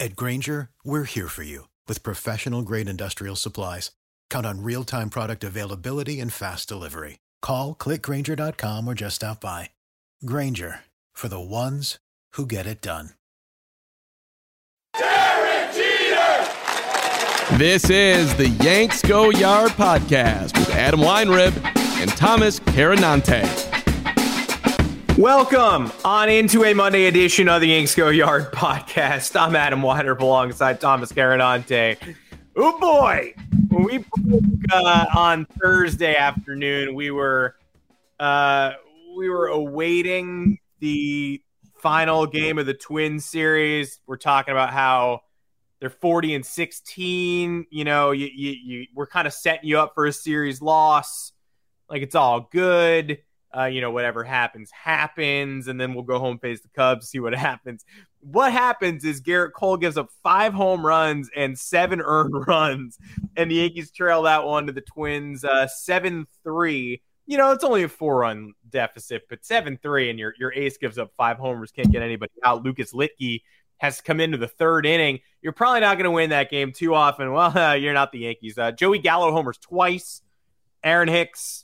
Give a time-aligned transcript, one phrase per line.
[0.00, 3.92] At Grainger, we're here for you with professional grade industrial supplies.
[4.28, 7.20] Count on real time product availability and fast delivery.
[7.40, 9.70] Call clickgrainger.com or just stop by.
[10.24, 10.80] Grainger
[11.12, 11.98] for the ones
[12.32, 13.10] who get it done.
[14.98, 17.56] Derek Jeter!
[17.56, 21.54] This is the Yanks Go Yard podcast with Adam Weinrib
[22.00, 23.73] and Thomas Carannante.
[25.18, 29.40] Welcome on into a Monday edition of the Yanks Go Yard podcast.
[29.40, 31.96] I'm Adam Weinrib alongside Thomas Carannante.
[32.56, 33.32] Oh boy,
[33.68, 34.04] when we
[34.72, 37.54] uh, on Thursday afternoon, we were
[38.18, 38.72] uh,
[39.16, 41.40] we were awaiting the
[41.76, 44.00] final game of the Twin series.
[44.08, 45.20] We're talking about how
[45.78, 47.66] they're 40 and 16.
[47.70, 51.30] You know, you, you, you we're kind of setting you up for a series loss.
[51.88, 53.20] Like it's all good
[53.56, 57.20] uh, you know, whatever happens, happens, and then we'll go home, face the Cubs, see
[57.20, 57.84] what happens.
[58.20, 62.98] What happens is Gerrit Cole gives up five home runs and seven earned runs,
[63.36, 67.02] and the Yankees trail that one to the Twins uh, 7 3.
[67.26, 70.76] You know, it's only a four run deficit, but 7 3, and your, your ace
[70.76, 72.64] gives up five homers, can't get anybody out.
[72.64, 73.42] Lucas Luetge
[73.78, 75.20] has come into the third inning.
[75.42, 77.32] You're probably not going to win that game too often.
[77.32, 78.58] Well, uh, you're not the Yankees.
[78.58, 80.22] Uh, Joey Gallo homers twice.
[80.82, 81.63] Aaron Hicks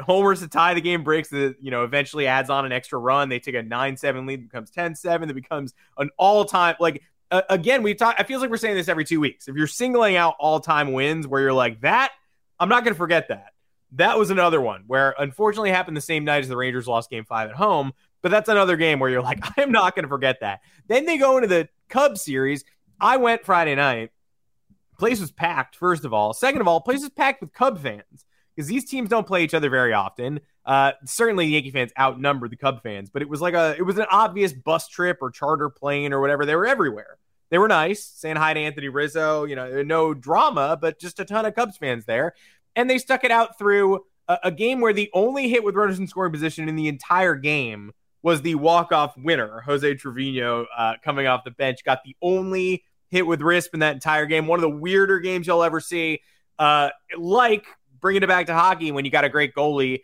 [0.00, 3.28] homers to tie the game breaks that you know eventually adds on an extra run.
[3.28, 7.94] They take a 9-7 lead becomes 10-7 that becomes an all-time like uh, again we
[7.94, 9.48] talk it feels like we're saying this every two weeks.
[9.48, 12.12] If you're singling out all-time wins where you're like that
[12.60, 13.48] i'm not going to forget that.
[13.92, 17.24] That was another one where unfortunately happened the same night as the rangers lost game
[17.24, 20.40] five at home but that's another game where you're like i'm not going to forget
[20.40, 20.60] that.
[20.88, 22.64] Then they go into the cubs series.
[23.00, 24.10] I went friday night.
[24.98, 26.32] Place was packed first of all.
[26.32, 29.54] Second of all place was packed with cub fans because these teams don't play each
[29.54, 30.40] other very often.
[30.64, 33.98] Uh, certainly, Yankee fans outnumber the Cub fans, but it was like a it was
[33.98, 36.46] an obvious bus trip or charter plane or whatever.
[36.46, 37.18] They were everywhere.
[37.50, 39.44] They were nice, saying hi to Anthony Rizzo.
[39.44, 42.34] You know, no drama, but just a ton of Cubs fans there,
[42.76, 45.98] and they stuck it out through a, a game where the only hit with runners
[45.98, 47.92] in scoring position in the entire game
[48.22, 52.82] was the walk off winner, Jose Trevino, uh, coming off the bench, got the only
[53.10, 54.46] hit with RISP in that entire game.
[54.46, 56.20] One of the weirder games you'll ever see.
[56.58, 56.88] Uh,
[57.18, 57.66] like
[58.04, 60.02] bringing it back to hockey when you got a great goalie,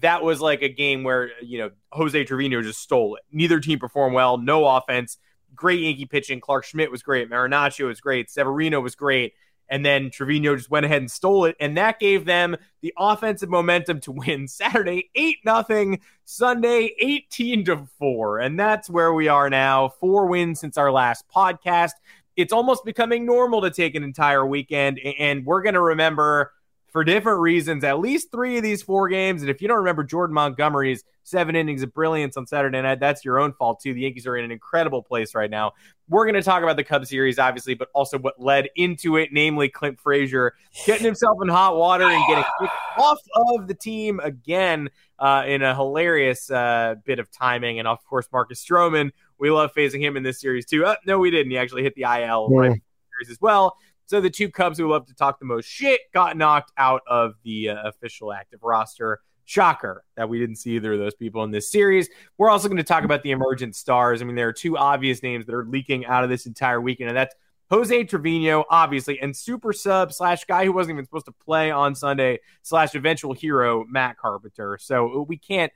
[0.00, 3.22] that was like a game where, you know, Jose Trevino just stole it.
[3.30, 5.18] Neither team performed well, no offense.
[5.54, 6.40] Great Yankee pitching.
[6.40, 7.28] Clarke Schmidt was great.
[7.28, 8.30] Marinaccio was great.
[8.30, 9.34] Severino was great.
[9.68, 11.54] And then Trevino just went ahead and stole it.
[11.60, 17.86] And that gave them the offensive momentum to win Saturday 8 nothing, Sunday 18 to
[17.98, 18.38] 4.
[18.38, 19.90] And that's where we are now.
[20.00, 21.92] Four wins since our last podcast.
[22.34, 25.00] It's almost becoming normal to take an entire weekend.
[25.18, 26.52] And we're going to remember
[26.92, 29.40] for different reasons, at least three of these four games.
[29.40, 33.24] And if you don't remember Jordan Montgomery's seven innings of brilliance on Saturday night, that's
[33.24, 33.94] your own fault too.
[33.94, 35.72] The Yankees are in an incredible place right now.
[36.10, 39.30] We're going to talk about the Cubs series, obviously, but also what led into it,
[39.32, 40.54] namely Clint Frazier
[40.84, 42.44] getting himself in hot water and getting
[42.98, 47.78] off of the team again uh, in a hilarious uh, bit of timing.
[47.78, 49.12] And of course, Marcus Stroman.
[49.38, 50.84] We love facing him in this series too.
[50.84, 51.50] Uh, no, we didn't.
[51.50, 52.58] He actually hit the IL yeah.
[52.58, 52.82] right
[53.22, 53.76] series as well.
[54.06, 57.34] So the two Cubs who love to talk the most shit got knocked out of
[57.44, 59.20] the uh, official active roster.
[59.44, 62.08] Shocker that we didn't see either of those people in this series.
[62.38, 64.22] We're also going to talk about the emergent stars.
[64.22, 67.08] I mean, there are two obvious names that are leaking out of this entire weekend,
[67.08, 67.34] and that's
[67.68, 71.94] Jose Trevino, obviously, and super sub slash guy who wasn't even supposed to play on
[71.94, 74.78] Sunday slash eventual hero Matt Carpenter.
[74.78, 75.72] So we can't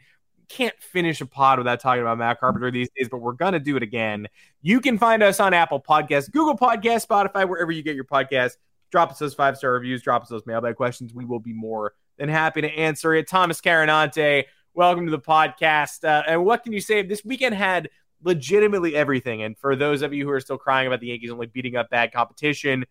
[0.49, 3.77] can't finish a pod without talking about Matt Carpenter these days, but we're gonna do
[3.77, 4.27] it again.
[4.63, 8.57] You can find us on Apple Podcasts, Google Podcasts, Spotify, wherever you get your podcasts.
[8.91, 11.13] drop us those five star reviews, drop us those mailbag questions.
[11.13, 13.29] We will be more than happy to answer it.
[13.29, 14.45] Thomas Carannante,
[14.75, 16.05] welcome to the podcast.
[16.05, 17.03] Uh, and what can you say?
[17.03, 17.91] This weekend had
[18.23, 19.43] legitimately everything.
[19.43, 21.91] And for those of you who are still crying about the Yankees only beating up
[21.91, 22.85] bad competition,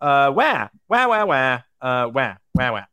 [0.00, 2.84] uh, wah, wah, wah, wah, uh, wah, wah, wah.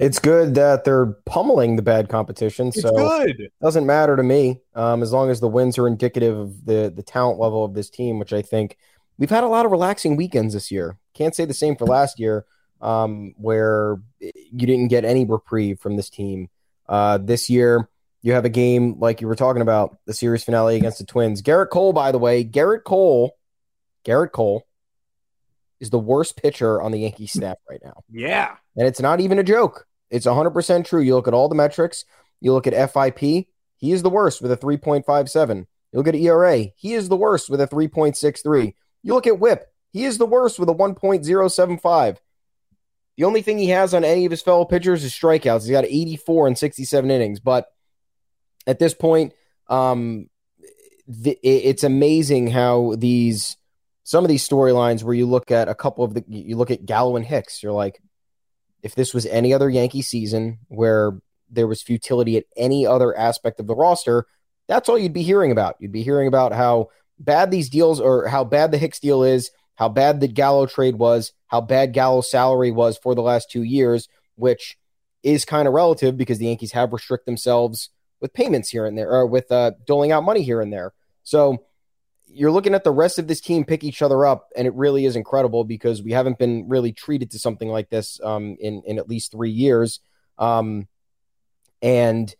[0.00, 2.68] It's good that they're pummeling the bad competition.
[2.68, 3.38] It's so good.
[3.38, 6.92] it doesn't matter to me um, as long as the wins are indicative of the
[6.94, 8.78] the talent level of this team, which I think
[9.18, 10.98] we've had a lot of relaxing weekends this year.
[11.14, 12.46] Can't say the same for last year,
[12.80, 16.48] um, where you didn't get any reprieve from this team.
[16.88, 17.88] Uh, this year,
[18.22, 21.42] you have a game like you were talking about the series finale against the Twins.
[21.42, 23.36] Gerrit Cole, by the way, Gerrit Cole,
[24.04, 24.66] Gerrit Cole
[25.78, 28.02] is the worst pitcher on the Yankee staff right now.
[28.10, 28.56] Yeah.
[28.76, 29.86] And it's not even a joke.
[30.10, 31.00] It's 100% true.
[31.00, 32.04] You look at all the metrics,
[32.40, 35.66] you look at FIP, he is the worst with a 3.57.
[35.92, 38.74] You look at ERA, he is the worst with a 3.63.
[39.02, 42.16] You look at whip, he is the worst with a 1.075.
[43.16, 45.62] The only thing he has on any of his fellow pitchers is strikeouts.
[45.62, 47.40] He's got 84 and 67 innings.
[47.40, 47.66] But
[48.66, 49.34] at this point,
[49.68, 50.28] um,
[51.06, 53.56] the, it's amazing how these
[54.04, 56.86] some of these storylines where you look at a couple of the you look at
[56.86, 58.00] Gallo and Hicks, you're like,
[58.82, 61.18] if this was any other Yankee season where
[61.50, 64.26] there was futility at any other aspect of the roster,
[64.68, 65.76] that's all you'd be hearing about.
[65.80, 69.50] You'd be hearing about how bad these deals or how bad the Hicks deal is,
[69.74, 73.62] how bad the Gallo trade was, how bad Gallo's salary was for the last two
[73.62, 74.78] years, which
[75.22, 77.90] is kind of relative because the Yankees have restrict themselves
[78.20, 80.92] with payments here and there, or with uh, doling out money here and there.
[81.22, 81.64] So
[82.32, 85.04] you're looking at the rest of this team pick each other up, and it really
[85.04, 88.98] is incredible because we haven't been really treated to something like this um, in in
[88.98, 90.00] at least three years.
[90.38, 90.88] Um,
[91.82, 92.34] and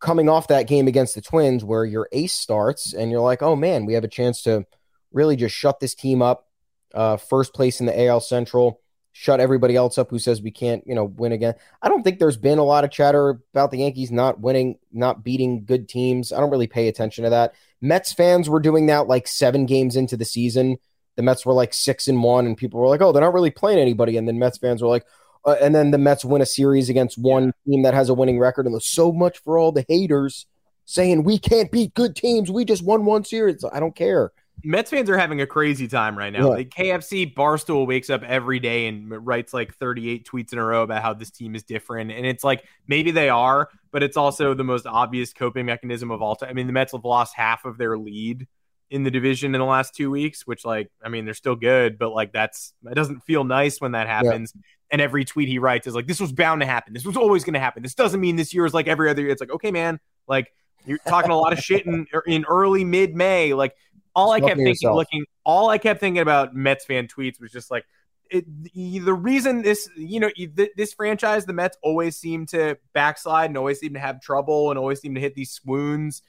[0.00, 3.56] coming off that game against the Twins, where your ace starts, and you're like, oh
[3.56, 4.66] man, we have a chance to
[5.12, 6.46] really just shut this team up.
[6.94, 8.80] Uh, first place in the AL Central,
[9.12, 11.54] shut everybody else up who says we can't, you know, win again.
[11.82, 15.24] I don't think there's been a lot of chatter about the Yankees not winning, not
[15.24, 16.32] beating good teams.
[16.32, 17.54] I don't really pay attention to that.
[17.80, 20.78] Mets fans were doing that like seven games into the season.
[21.16, 23.50] The Mets were like six and one, and people were like, "Oh, they're not really
[23.50, 25.04] playing anybody." And then Mets fans were like,
[25.44, 28.38] uh, and then the Mets win a series against one team that has a winning
[28.38, 30.46] record, and there's so much for all the haters
[30.84, 32.50] saying we can't beat good teams.
[32.50, 33.64] We just won one series.
[33.72, 34.32] I don't care.
[34.64, 36.50] Mets fans are having a crazy time right now.
[36.50, 36.56] Yeah.
[36.56, 40.82] The KFC Barstool wakes up every day and writes like 38 tweets in a row
[40.82, 42.10] about how this team is different.
[42.10, 46.22] And it's like maybe they are, but it's also the most obvious coping mechanism of
[46.22, 46.50] all time.
[46.50, 48.46] I mean, the Mets have lost half of their lead
[48.90, 51.98] in the division in the last two weeks, which like I mean they're still good,
[51.98, 54.52] but like that's it doesn't feel nice when that happens.
[54.90, 56.94] And every tweet he writes is like, "This was bound to happen.
[56.94, 57.82] This was always going to happen.
[57.82, 60.50] This doesn't mean this year is like every other year." It's like, okay, man, like
[60.86, 63.52] you're talking a lot of shit in er, in early mid May.
[63.52, 63.74] Like
[64.18, 64.96] all I kept thinking, yourself.
[64.96, 67.84] looking, all I kept thinking about Mets fan tweets was just like.
[68.30, 68.44] It,
[68.74, 70.28] the reason this, you know,
[70.76, 74.78] this franchise, the Mets always seem to backslide and always seem to have trouble and
[74.78, 76.20] always seem to hit these swoons.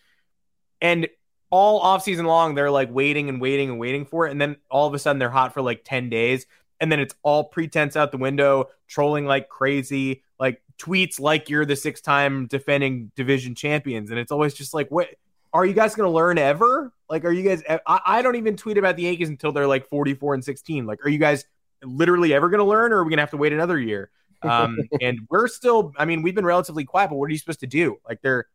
[0.80, 1.09] And
[1.50, 4.31] all offseason long, they're like waiting and waiting and waiting for it.
[4.31, 6.45] And then all of a sudden, they're hot for like 10 days.
[6.80, 11.65] And then it's all pretense out the window, trolling like crazy, like tweets like you're
[11.65, 14.12] the six time defending division champions.
[14.12, 15.09] And it's always just like, what
[15.54, 16.94] are you guys going to learn ever?
[17.10, 19.88] Like, are you guys, I, I don't even tweet about the Yankees until they're like
[19.88, 20.86] 44 and 16.
[20.86, 21.46] Like, are you guys
[21.84, 24.12] literally ever going to learn or are we going to have to wait another year?
[24.44, 27.62] Um, and we're still, I mean, we've been relatively quiet, but what are you supposed
[27.62, 27.98] to do?
[28.08, 28.46] Like, they're,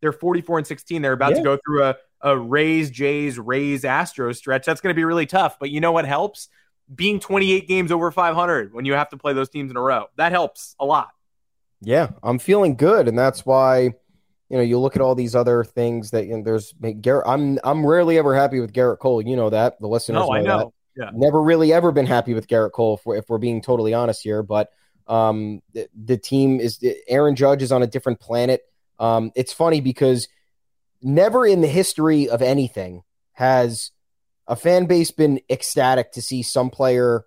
[0.00, 1.00] they're 44 and 16.
[1.00, 1.36] They're about Yeah.
[1.38, 4.66] to go through a, a Rays, Jays, Rays, Astros stretch.
[4.66, 5.58] That's going to be really tough.
[5.58, 6.48] But you know what helps?
[6.94, 10.06] Being 28 games over 500 when you have to play those teams in a row.
[10.16, 11.10] That helps a lot.
[11.80, 13.94] Yeah, I'm feeling good, and that's why
[14.52, 17.22] you know you look at all these other things that you know, there's Gerrit.
[17.26, 19.22] I'm I'm rarely ever happy with Gerrit Cole.
[19.22, 20.66] You know that the listeners No, I that.
[20.94, 21.10] Yeah.
[21.14, 24.22] Never really ever been happy with Gerrit Cole if we're, if we're being totally honest
[24.22, 24.42] here.
[24.42, 24.68] But
[25.06, 28.60] um, the, the team is Aaron Judge is on a different planet.
[28.98, 30.28] Um, it's funny because
[31.00, 33.90] never in the history of anything has
[34.46, 37.24] a fan base been ecstatic to see some player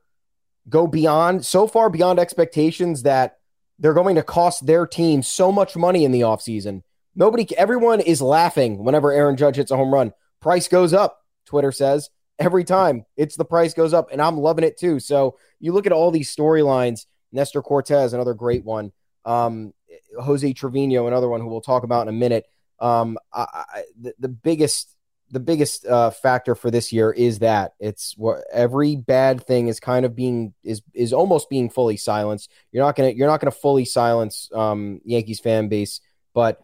[0.70, 3.40] go beyond so far beyond expectations that
[3.80, 6.84] they're going to cost their team so much money in the offseason.
[7.16, 10.14] Nobody everyone is laughing whenever Aaron Judge hits a home run.
[10.42, 12.10] Price goes up, Twitter says.
[12.38, 15.00] Every time it's the price goes up, and I'm loving it too.
[15.00, 17.06] So you look at all these storylines.
[17.32, 18.92] Nestor Cortes, another great one.
[19.24, 19.74] Um,
[20.20, 22.46] Jose Trevino, another one who we'll talk about in a minute.
[22.80, 24.96] Um, I, I, the, the biggest
[25.32, 29.80] the biggest uh, factor for this year is that it's what every bad thing is
[29.80, 32.52] kind of being is is almost being fully silenced.
[32.72, 36.02] You're not gonna you're not gonna fully silence um, Yankees fan base,
[36.34, 36.62] but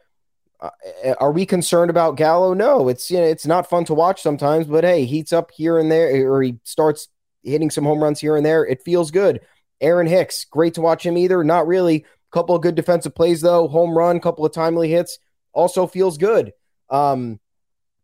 [1.20, 2.53] are we concerned about Gallo?
[2.53, 5.80] No, it's you know, it's not fun to watch sometimes, but hey, heats up here
[5.80, 7.08] and there, or he starts
[7.44, 8.65] hitting some home runs here and there.
[8.65, 9.41] It feels good.
[9.80, 11.44] Aaron Hicks, great to watch him either.
[11.44, 12.06] Not really.
[12.32, 13.68] Couple of good defensive plays though.
[13.68, 15.20] Home run, couple of timely hits.
[15.53, 16.53] Also feels good.
[16.89, 17.39] Um,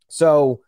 [0.10, 0.62] so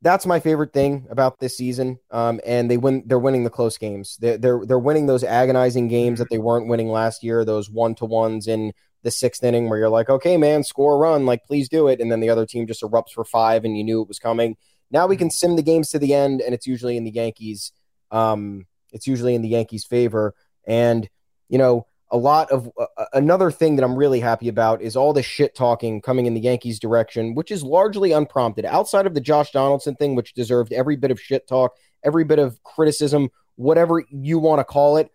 [0.00, 1.98] that's my favorite thing about this season.
[2.10, 3.02] Um, and they win.
[3.06, 4.16] They're winning the close games.
[4.20, 7.44] They're they're, they're winning those agonizing games that they weren't winning last year.
[7.44, 8.72] Those one to ones in
[9.02, 12.00] the sixth inning where you're like, okay, man, score a run, like please do it,
[12.00, 14.56] and then the other team just erupts for five, and you knew it was coming.
[14.90, 17.72] Now we can sim the games to the end, and it's usually in the Yankees.
[18.10, 20.34] Um, it's usually in the Yankees' favor,
[20.66, 21.08] and
[21.48, 24.96] you know a lot of uh, uh, another thing that I'm really happy about is
[24.96, 28.66] all the shit talking coming in the Yankees' direction, which is largely unprompted.
[28.66, 32.38] Outside of the Josh Donaldson thing, which deserved every bit of shit talk, every bit
[32.38, 35.10] of criticism, whatever you want to call it,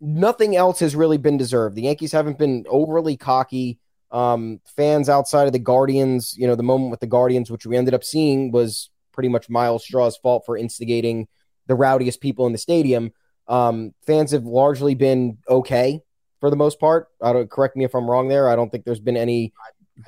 [0.00, 1.76] nothing else has really been deserved.
[1.76, 3.78] The Yankees haven't been overly cocky.
[4.10, 7.76] Um, fans outside of the Guardians, you know, the moment with the Guardians, which we
[7.76, 11.28] ended up seeing, was pretty much Myles Straw's fault for instigating
[11.66, 13.12] the rowdiest people in the stadium.
[13.46, 16.00] Um, fans have largely been okay
[16.40, 17.08] for the most part.
[17.22, 18.48] I don't correct me if I'm wrong there.
[18.48, 19.52] I don't think there's been any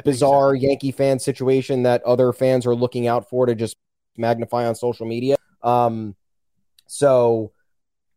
[0.04, 0.60] bizarre so.
[0.62, 3.76] Yankee fan situation that other fans are looking out for to just
[4.16, 5.36] magnify on social media.
[5.62, 6.16] Um,
[6.86, 7.52] so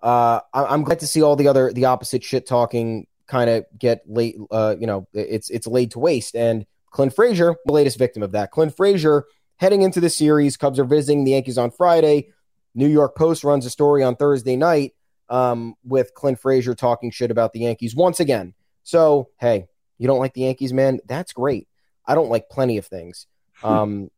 [0.06, 3.66] uh, I- am glad to see all the other the opposite shit talking kind of
[3.78, 4.38] get late.
[4.52, 6.36] Uh, you know, it's it's laid to waste.
[6.36, 8.52] And Clint Frazier, the latest victim of that.
[8.52, 9.26] Clint Frazier
[9.58, 10.58] heading into the series.
[10.58, 12.30] Cubs are visiting the Yankees on Friday.
[12.76, 14.94] New York Post runs a story on Thursday night
[15.28, 18.54] um, with Clint Frazier talking shit about the Yankees once again.
[18.84, 19.66] So, hey,
[19.98, 21.00] you don't like the Yankees, man?
[21.08, 21.68] That's great.
[22.06, 23.26] I don't like plenty of things.
[23.64, 24.12] Um,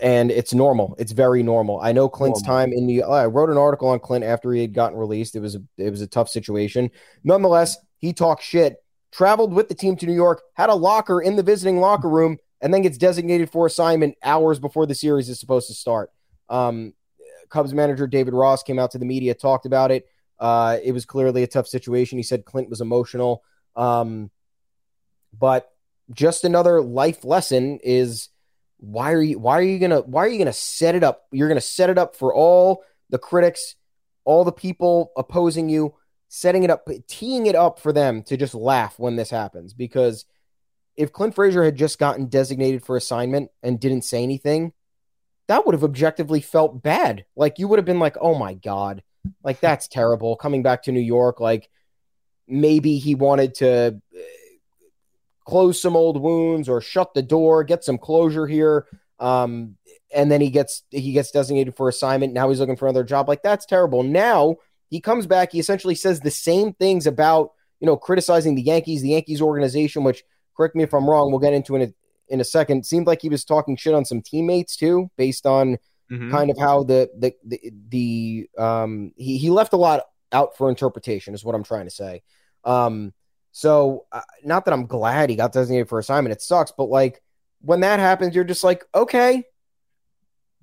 [0.00, 0.94] and it's normal.
[0.98, 1.80] It's very normal.
[1.80, 2.58] I know Clint's normal.
[2.58, 3.02] time in the.
[3.02, 5.36] I wrote an article on Clint after he had gotten released.
[5.36, 6.90] It was a, it was a tough situation.
[7.24, 8.76] Nonetheless, he talked shit.
[9.12, 12.38] Traveled with the team to New York, had a locker in the visiting locker room,
[12.60, 16.10] and then gets designated for assignment hours before the series is supposed to start.
[16.48, 16.94] Um,
[17.48, 20.06] Cubs manager David Ross came out to the media, talked about it.
[20.38, 22.18] Uh, it was clearly a tough situation.
[22.18, 23.42] He said Clint was emotional.
[23.74, 24.30] Um,
[25.36, 25.70] but
[26.12, 28.28] just another life lesson is
[28.80, 31.26] why are you why are you gonna why are you gonna set it up?
[31.30, 33.76] You're gonna set it up for all the critics,
[34.24, 35.94] all the people opposing you,
[36.28, 39.74] setting it up, teeing it up for them to just laugh when this happens.
[39.74, 40.24] Because
[40.96, 44.72] if Clint Frazier had just gotten designated for assignment and didn't say anything,
[45.48, 47.24] that would have objectively felt bad.
[47.36, 49.02] Like you would have been like, oh my God,
[49.44, 50.36] like that's terrible.
[50.36, 51.68] Coming back to New York, like
[52.48, 54.00] maybe he wanted to
[55.50, 58.86] close some old wounds or shut the door, get some closure here.
[59.18, 59.76] Um,
[60.14, 62.32] and then he gets he gets designated for assignment.
[62.32, 63.28] Now he's looking for another job.
[63.28, 64.04] Like that's terrible.
[64.04, 64.56] Now
[64.88, 65.50] he comes back.
[65.52, 70.04] He essentially says the same things about you know criticizing the Yankees, the Yankees organization.
[70.04, 70.22] Which
[70.56, 71.30] correct me if I'm wrong.
[71.30, 71.92] We'll get into in a,
[72.28, 72.86] in a second.
[72.86, 75.78] Seemed like he was talking shit on some teammates too, based on
[76.10, 76.30] mm-hmm.
[76.30, 80.68] kind of how the the the, the um he, he left a lot out for
[80.68, 82.22] interpretation is what I'm trying to say.
[82.64, 83.12] Um,
[83.52, 86.32] so uh, not that I'm glad he got designated for assignment.
[86.32, 87.22] It sucks, but like
[87.60, 89.44] when that happens, you're just like, okay,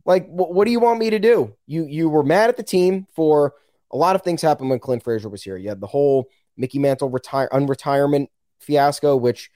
[0.06, 1.56] like wh- what do you want me to do?
[1.66, 3.54] You you were mad at the team for
[3.92, 5.58] a lot of things happened when Clint Frazier was here.
[5.58, 8.28] You had the whole Mickey Mantle retire unretirement
[8.60, 9.50] fiasco, which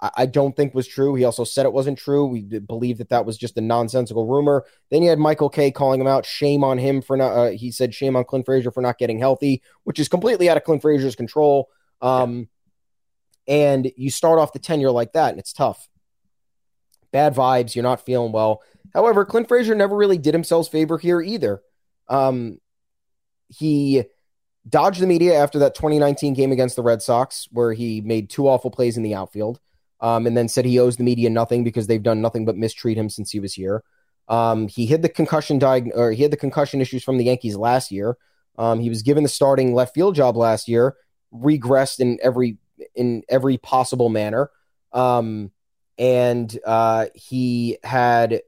[0.00, 1.16] I, don't think was true.
[1.16, 2.26] He also said it wasn't true.
[2.26, 4.64] We believe that that was just a nonsensical rumor.
[4.90, 6.24] Then you had Michael Kay calling him out.
[6.24, 7.32] Shame on him for not.
[7.32, 10.56] Uh, he said shame on Clint Frazier for not getting healthy, which is completely out
[10.56, 11.68] of Clint Frazier's control.
[12.00, 12.48] Um,
[13.48, 15.88] and you start off the tenure like that, and it's tough.
[17.10, 17.74] Bad vibes.
[17.74, 18.62] You're not feeling well.
[18.94, 21.62] However, Clint Frazier never really did himself favor here either.
[22.08, 22.58] Um,
[23.48, 24.04] he
[24.68, 28.46] dodged the media after that 2019 game against the Red Sox, where he made two
[28.46, 29.60] awful plays in the outfield
[30.00, 32.98] um, and then said he owes the media nothing because they've done nothing but mistreat
[32.98, 33.82] him since he was here.
[34.28, 37.56] Um, he hid the concussion diag- or he had the concussion issues from the Yankees
[37.56, 38.16] last year.
[38.58, 40.96] Um, he was given the starting left field job last year,
[41.32, 42.58] regressed in every
[42.94, 44.50] in every possible manner.
[44.92, 45.50] Um,
[45.98, 48.42] and uh, he had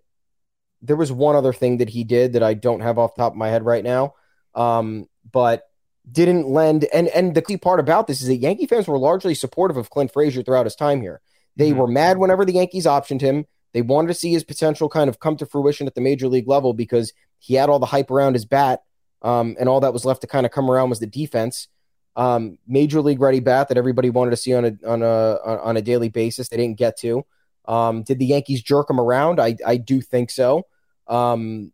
[0.83, 3.33] there was one other thing that he did that I don't have off the top
[3.33, 4.15] of my head right now.
[4.55, 5.65] Um, but
[6.11, 9.35] didn't lend and and the key part about this is that Yankee fans were largely
[9.35, 11.21] supportive of Clint Frazier throughout his time here.
[11.57, 11.79] They mm-hmm.
[11.79, 13.47] were mad whenever the Yankees optioned him.
[13.73, 16.49] They wanted to see his potential kind of come to fruition at the major league
[16.49, 18.83] level because he had all the hype around his bat,
[19.23, 21.69] um, and all that was left to kind of come around was the defense.
[22.17, 25.77] Um, major league ready bat that everybody wanted to see on a on a on
[25.77, 26.49] a daily basis.
[26.49, 27.25] They didn't get to.
[27.67, 29.41] Um, did the Yankees jerk him around?
[29.41, 30.67] I I do think so.
[31.07, 31.73] Um,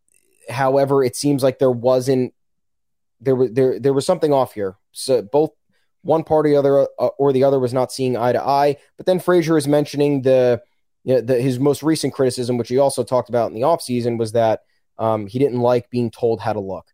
[0.49, 2.35] however, it seems like there wasn't
[3.21, 4.77] there was there there was something off here.
[4.93, 5.51] So both
[6.03, 8.77] one party other uh, or the other was not seeing eye to eye.
[8.97, 10.63] But then Frazier is mentioning the,
[11.05, 14.19] you know, the his most recent criticism, which he also talked about in the offseason,
[14.19, 14.63] was that
[14.99, 16.87] um, he didn't like being told how to look.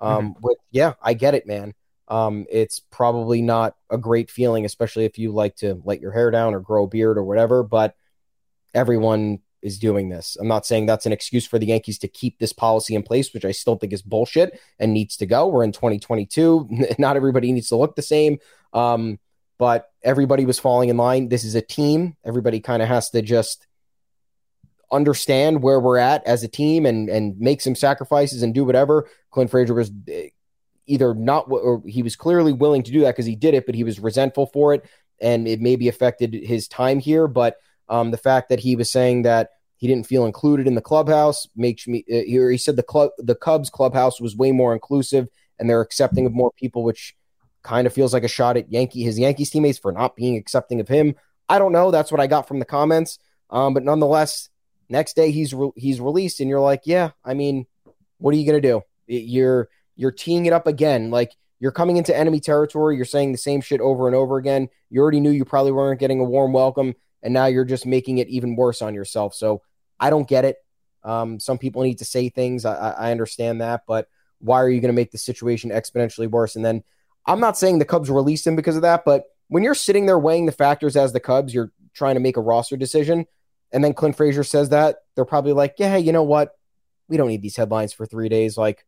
[0.00, 0.40] Um, mm-hmm.
[0.42, 1.74] But yeah, I get it, man.
[2.08, 6.30] Um, it's probably not a great feeling, especially if you like to let your hair
[6.30, 7.62] down or grow a beard or whatever.
[7.62, 7.96] But
[8.74, 10.36] everyone is doing this.
[10.40, 13.34] I'm not saying that's an excuse for the Yankees to keep this policy in place,
[13.34, 15.48] which I still think is bullshit and needs to go.
[15.48, 16.68] We're in 2022.
[16.98, 18.38] Not everybody needs to look the same.
[18.72, 19.18] Um,
[19.58, 21.28] but everybody was falling in line.
[21.28, 22.16] This is a team.
[22.24, 23.66] Everybody kind of has to just
[24.92, 29.08] understand where we're at as a team and and make some sacrifices and do whatever.
[29.30, 30.28] Clint Frazier was eh,
[30.86, 33.74] either not or he was clearly willing to do that because he did it, but
[33.74, 34.84] he was resentful for it
[35.20, 37.26] and it maybe affected his time here.
[37.26, 37.56] But
[37.88, 41.46] um, the fact that he was saying that he didn't feel included in the clubhouse
[41.54, 42.04] makes me.
[42.10, 45.28] Uh, he said the club, the Cubs clubhouse was way more inclusive
[45.58, 47.14] and they're accepting of more people, which
[47.62, 50.80] kind of feels like a shot at Yankee his Yankees teammates for not being accepting
[50.80, 51.14] of him.
[51.48, 51.90] I don't know.
[51.90, 53.18] That's what I got from the comments.
[53.50, 54.48] Um, but nonetheless,
[54.88, 57.10] next day he's re- he's released, and you're like, yeah.
[57.24, 57.66] I mean,
[58.18, 58.82] what are you gonna do?
[59.06, 61.10] You're you're teeing it up again.
[61.10, 62.96] Like you're coming into enemy territory.
[62.96, 64.68] You're saying the same shit over and over again.
[64.90, 68.18] You already knew you probably weren't getting a warm welcome, and now you're just making
[68.18, 69.34] it even worse on yourself.
[69.34, 69.62] So
[69.98, 70.58] I don't get it.
[71.02, 72.64] Um, some people need to say things.
[72.64, 74.08] I, I understand that, but
[74.40, 76.56] why are you going to make the situation exponentially worse?
[76.56, 76.82] And then
[77.24, 80.18] I'm not saying the Cubs released him because of that, but when you're sitting there
[80.18, 83.26] weighing the factors as the Cubs, you're trying to make a roster decision,
[83.72, 86.50] and then Clint Frazier says that, they're probably like, yeah, you know what?
[87.08, 88.56] We don't need these headlines for three days.
[88.58, 88.84] Like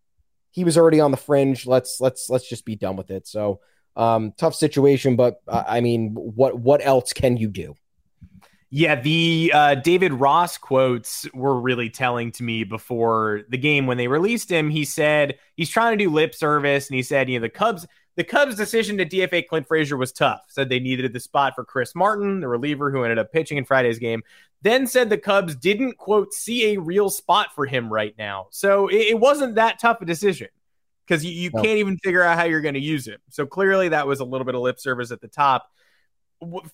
[0.51, 1.67] he was already on the fringe.
[1.67, 3.27] Let's let's let's just be done with it.
[3.27, 3.61] So
[3.97, 7.75] um, tough situation, but I mean, what what else can you do?
[8.71, 13.97] Yeah, the uh, David Ross quotes were really telling to me before the game when
[13.97, 14.69] they released him.
[14.69, 17.87] He said he's trying to do lip service, and he said, you know, the Cubs
[18.19, 20.41] the Cubs' decision to DFA Clint Frazier was tough.
[20.49, 23.65] Said they needed the spot for Chris Martin, the reliever who ended up pitching in
[23.65, 24.23] Friday's game.
[24.63, 28.49] Then said the Cubs didn't, quote, see a real spot for him right now.
[28.51, 30.49] So it, it wasn't that tough a decision
[31.07, 31.63] because you, you no.
[31.63, 33.19] can't even figure out how you're going to use him.
[33.31, 35.71] So clearly that was a little bit of lip service at the top.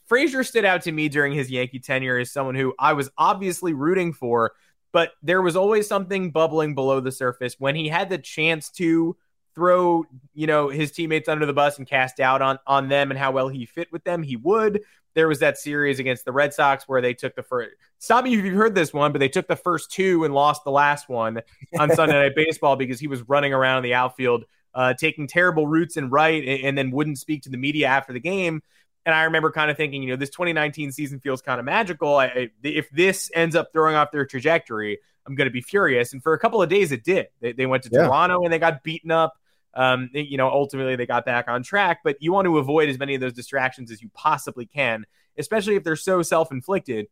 [0.06, 3.72] Frazier stood out to me during his Yankee tenure as someone who I was obviously
[3.72, 4.52] rooting for,
[4.92, 9.16] but there was always something bubbling below the surface when he had the chance to
[9.54, 10.04] throw,
[10.35, 13.30] you know, his teammates under the bus and cast doubt on on them and how
[13.30, 14.82] well he fit with them, he would.
[15.14, 17.70] There was that series against the Red Sox where they took the first.
[17.98, 20.64] Stop me if you've heard this one, but they took the first two and lost
[20.64, 21.40] the last one
[21.79, 25.66] on Sunday Night Baseball because he was running around in the outfield, uh, taking terrible
[25.66, 28.62] routes and right, and, and then wouldn't speak to the media after the game.
[29.07, 32.16] And I remember kind of thinking, you know, this 2019 season feels kind of magical.
[32.16, 36.12] I, I, if this ends up throwing off their trajectory, I'm going to be furious.
[36.12, 37.29] And for a couple of days, it did.
[37.40, 38.07] They, they went to yeah.
[38.07, 39.35] Toronto and they got beaten up.
[39.76, 42.98] Um, you know, ultimately they got back on track, but you want to avoid as
[42.98, 45.04] many of those distractions as you possibly can,
[45.38, 47.08] especially if they're so self inflicted.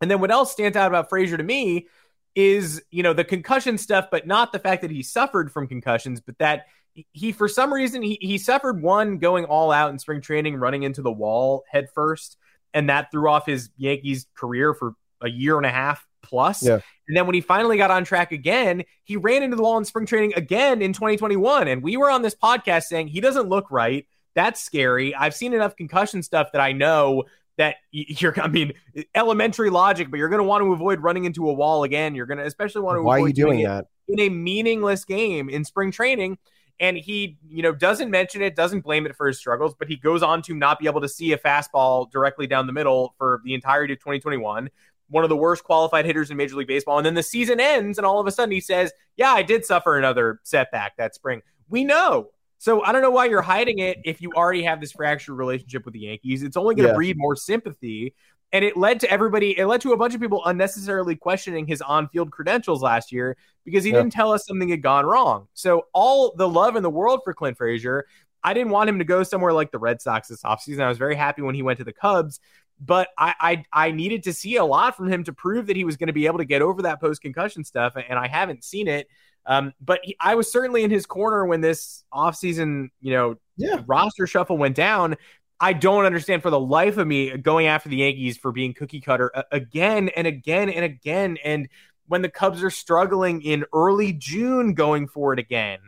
[0.00, 1.86] And then what else stands out about Frazier to me
[2.34, 6.20] is, you know, the concussion stuff, but not the fact that he suffered from concussions,
[6.20, 6.66] but that
[7.12, 10.82] he, for some reason, he, he suffered one going all out in spring training, running
[10.82, 12.36] into the wall head first,
[12.74, 16.62] and that threw off his Yankees career for a year and a half plus.
[16.62, 16.80] Yeah.
[17.08, 19.84] And then when he finally got on track again, he ran into the wall in
[19.84, 21.68] spring training again in 2021.
[21.68, 24.06] And we were on this podcast saying he doesn't look right.
[24.34, 25.14] That's scary.
[25.14, 27.24] I've seen enough concussion stuff that I know
[27.58, 28.72] that you're, I mean,
[29.14, 32.14] elementary logic, but you're going to want to avoid running into a wall again.
[32.14, 33.86] You're going to especially want to Why are you doing, doing that?
[34.08, 36.38] In a meaningless game in spring training.
[36.78, 39.96] And he, you know, doesn't mention it, doesn't blame it for his struggles, but he
[39.96, 43.40] goes on to not be able to see a fastball directly down the middle for
[43.44, 44.68] the entirety of 2021
[45.08, 46.98] one of the worst qualified hitters in Major League Baseball.
[46.98, 49.64] And then the season ends, and all of a sudden he says, Yeah, I did
[49.64, 51.42] suffer another setback that spring.
[51.68, 52.30] We know.
[52.58, 55.84] So I don't know why you're hiding it if you already have this fractured relationship
[55.84, 56.42] with the Yankees.
[56.42, 56.96] It's only going to yeah.
[56.96, 58.14] breed more sympathy.
[58.52, 61.82] And it led to everybody, it led to a bunch of people unnecessarily questioning his
[61.82, 63.98] on field credentials last year because he yeah.
[63.98, 65.48] didn't tell us something had gone wrong.
[65.52, 68.06] So, all the love in the world for Clint Frazier,
[68.44, 70.80] I didn't want him to go somewhere like the Red Sox this offseason.
[70.80, 72.40] I was very happy when he went to the Cubs
[72.80, 75.84] but I, I, I needed to see a lot from him to prove that he
[75.84, 78.64] was going to be able to get over that post concussion stuff, and I haven't
[78.64, 79.08] seen it.
[79.46, 83.82] Um, but he, I was certainly in his corner when this offseason, you know, yeah.
[83.86, 85.16] roster shuffle went down.
[85.58, 89.00] I don't understand for the life of me going after the Yankees for being cookie
[89.00, 91.38] cutter again and again and again.
[91.42, 91.68] And
[92.06, 95.78] when the Cubs are struggling in early June going for it again,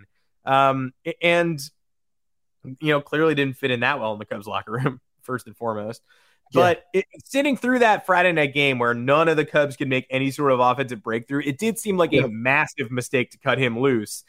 [0.44, 1.61] um, and
[2.64, 5.57] you know, clearly didn't fit in that well in the Cubs locker room first and
[5.57, 6.03] foremost.
[6.53, 7.01] But yeah.
[7.01, 10.31] it, sitting through that Friday night game where none of the Cubs could make any
[10.31, 12.25] sort of offensive breakthrough, it did seem like yeah.
[12.25, 14.25] a massive mistake to cut him loose.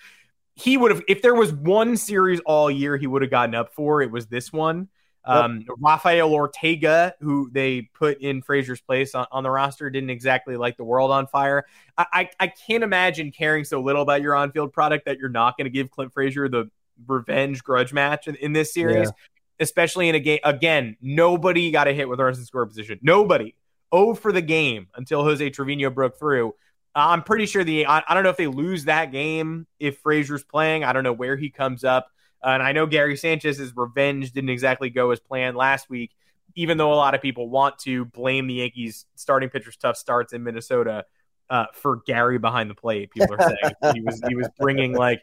[0.56, 3.74] He would have, if there was one series all year he would have gotten up
[3.74, 4.90] for, it was this one.
[5.26, 5.78] Um, yep.
[5.80, 10.78] Rafael Ortega, who they put in Frazier's place on, on, the roster, didn't exactly light
[10.78, 11.66] the world on fire.
[11.98, 15.30] I, I, I can't imagine caring so little about your on field product that you're
[15.30, 16.72] not going to give Clint Frazier the
[17.06, 19.12] revenge grudge match in, in this series, yeah.
[19.60, 20.40] Especially in a game.
[20.44, 23.00] Again, nobody got a hit with runners in score position.
[23.02, 23.56] Nobody.
[23.92, 26.54] Oh for the game until Jose Trevino broke through.
[26.96, 30.44] I'm pretty sure the I, I, don't know if they lose that game if Frazier's
[30.44, 30.84] playing.
[30.84, 32.08] I don't know where he comes up.
[32.42, 36.12] And I know Gary Sanchez's revenge didn't exactly go as planned last week,
[36.56, 40.34] even though a lot of people want to blame the Yankees starting pitchers' tough starts
[40.34, 41.06] in Minnesota
[41.50, 43.12] uh, for Gary behind the plate.
[43.12, 45.22] People are saying he was he was bringing like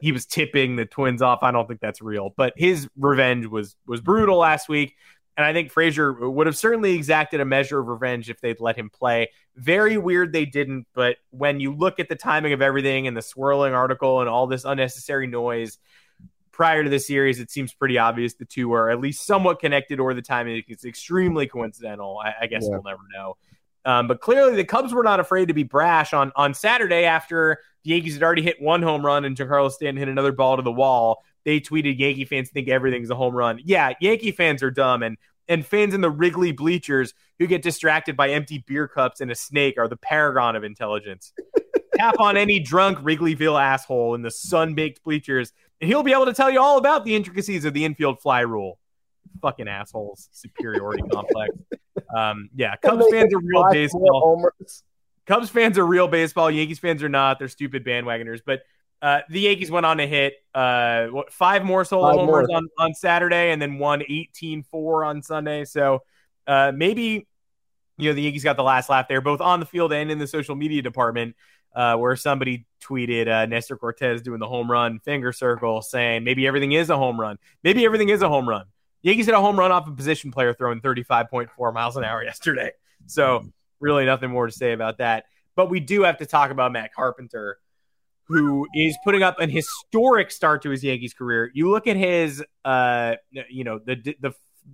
[0.00, 1.40] he was tipping the Twins off.
[1.42, 4.96] I don't think that's real, but his revenge was was brutal last week.
[5.36, 8.74] And I think Frazier would have certainly exacted a measure of revenge if they'd let
[8.76, 9.30] him play.
[9.54, 13.22] Very weird they didn't, but when you look at the timing of everything and the
[13.22, 15.78] swirling article and all this unnecessary noise
[16.50, 20.00] prior to the series, it seems pretty obvious the two are at least somewhat connected,
[20.00, 22.18] or the timing is extremely coincidental.
[22.18, 22.70] I, I guess yeah.
[22.70, 23.36] we'll never know.
[23.88, 27.60] Um, but clearly, the Cubs were not afraid to be brash on on Saturday after
[27.84, 30.62] the Yankees had already hit one home run and Giancarlo Stanton hit another ball to
[30.62, 33.58] the wall they tweeted Yankee fans think everything's a home run.
[33.64, 35.16] Yeah, Yankee fans are dumb and
[35.48, 39.34] and fans in the Wrigley bleachers who get distracted by empty beer cups and a
[39.34, 41.32] snake are the paragon of intelligence.
[41.94, 46.34] Tap on any drunk Wrigleyville asshole in the sun-baked bleachers and he'll be able to
[46.34, 48.78] tell you all about the intricacies of the infield fly rule.
[49.40, 51.54] Fucking assholes, superiority complex.
[52.14, 54.50] Um, yeah, Cubs fans are real baseball.
[55.26, 56.50] Cubs fans are real baseball.
[56.50, 57.38] Yankees fans are not.
[57.38, 58.40] They're stupid bandwagoners.
[58.44, 58.62] But
[59.00, 62.56] uh, the Yankees went on to hit uh, what, five more solo five homers more.
[62.56, 65.64] on, on Saturday and then won 18 4 on Sunday.
[65.64, 66.02] So
[66.46, 67.26] uh, maybe,
[67.98, 70.18] you know, the Yankees got the last laugh there, both on the field and in
[70.18, 71.36] the social media department,
[71.76, 76.46] uh, where somebody tweeted uh, Nestor Cortes doing the home run finger circle saying maybe
[76.46, 77.38] everything is a home run.
[77.62, 78.64] Maybe everything is a home run.
[79.02, 82.72] Yankees hit a home run off a position player throwing 35.4 miles an hour yesterday.
[83.06, 83.44] So,
[83.80, 85.24] really, nothing more to say about that.
[85.54, 87.58] But we do have to talk about Matt Carpenter
[88.28, 91.50] who is putting up an historic start to his Yankees career.
[91.54, 93.14] You look at his, uh,
[93.48, 94.32] you know, the the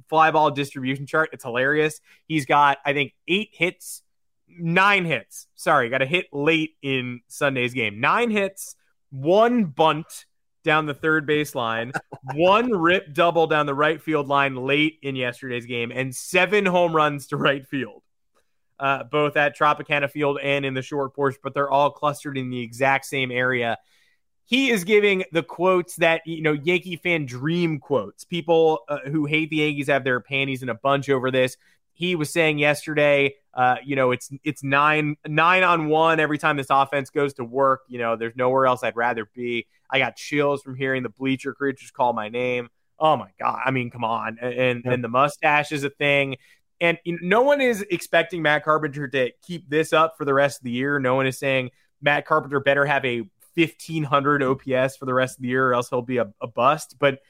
[0.08, 1.30] fly ball distribution chart.
[1.32, 2.00] It's hilarious.
[2.26, 4.02] He's got, I think, eight hits,
[4.48, 5.46] nine hits.
[5.54, 8.00] Sorry, got a hit late in Sunday's game.
[8.00, 8.74] Nine hits,
[9.10, 10.26] one bunt
[10.64, 11.92] down the third base line,
[12.34, 16.94] one rip double down the right field line late in yesterday's game, and seven home
[16.94, 18.02] runs to right field
[18.78, 22.50] uh, both at Tropicana Field and in the short porch, but they're all clustered in
[22.50, 23.78] the exact same area.
[24.46, 28.24] He is giving the quotes that you know Yankee fan dream quotes.
[28.24, 31.56] People uh, who hate the Yankees have their panties in a bunch over this.
[31.94, 36.56] He was saying yesterday, uh, you know, it's it's nine nine on one every time
[36.56, 37.82] this offense goes to work.
[37.88, 39.66] You know, there's nowhere else I'd rather be.
[39.88, 42.68] I got chills from hearing the bleacher creatures call my name.
[42.98, 43.60] Oh my god!
[43.64, 44.38] I mean, come on.
[44.40, 44.92] And yeah.
[44.92, 46.36] and the mustache is a thing.
[46.80, 50.34] And you know, no one is expecting Matt Carpenter to keep this up for the
[50.34, 50.98] rest of the year.
[50.98, 51.70] No one is saying
[52.02, 53.22] Matt Carpenter better have a
[53.54, 56.96] 1500 OPS for the rest of the year or else he'll be a, a bust.
[56.98, 57.20] But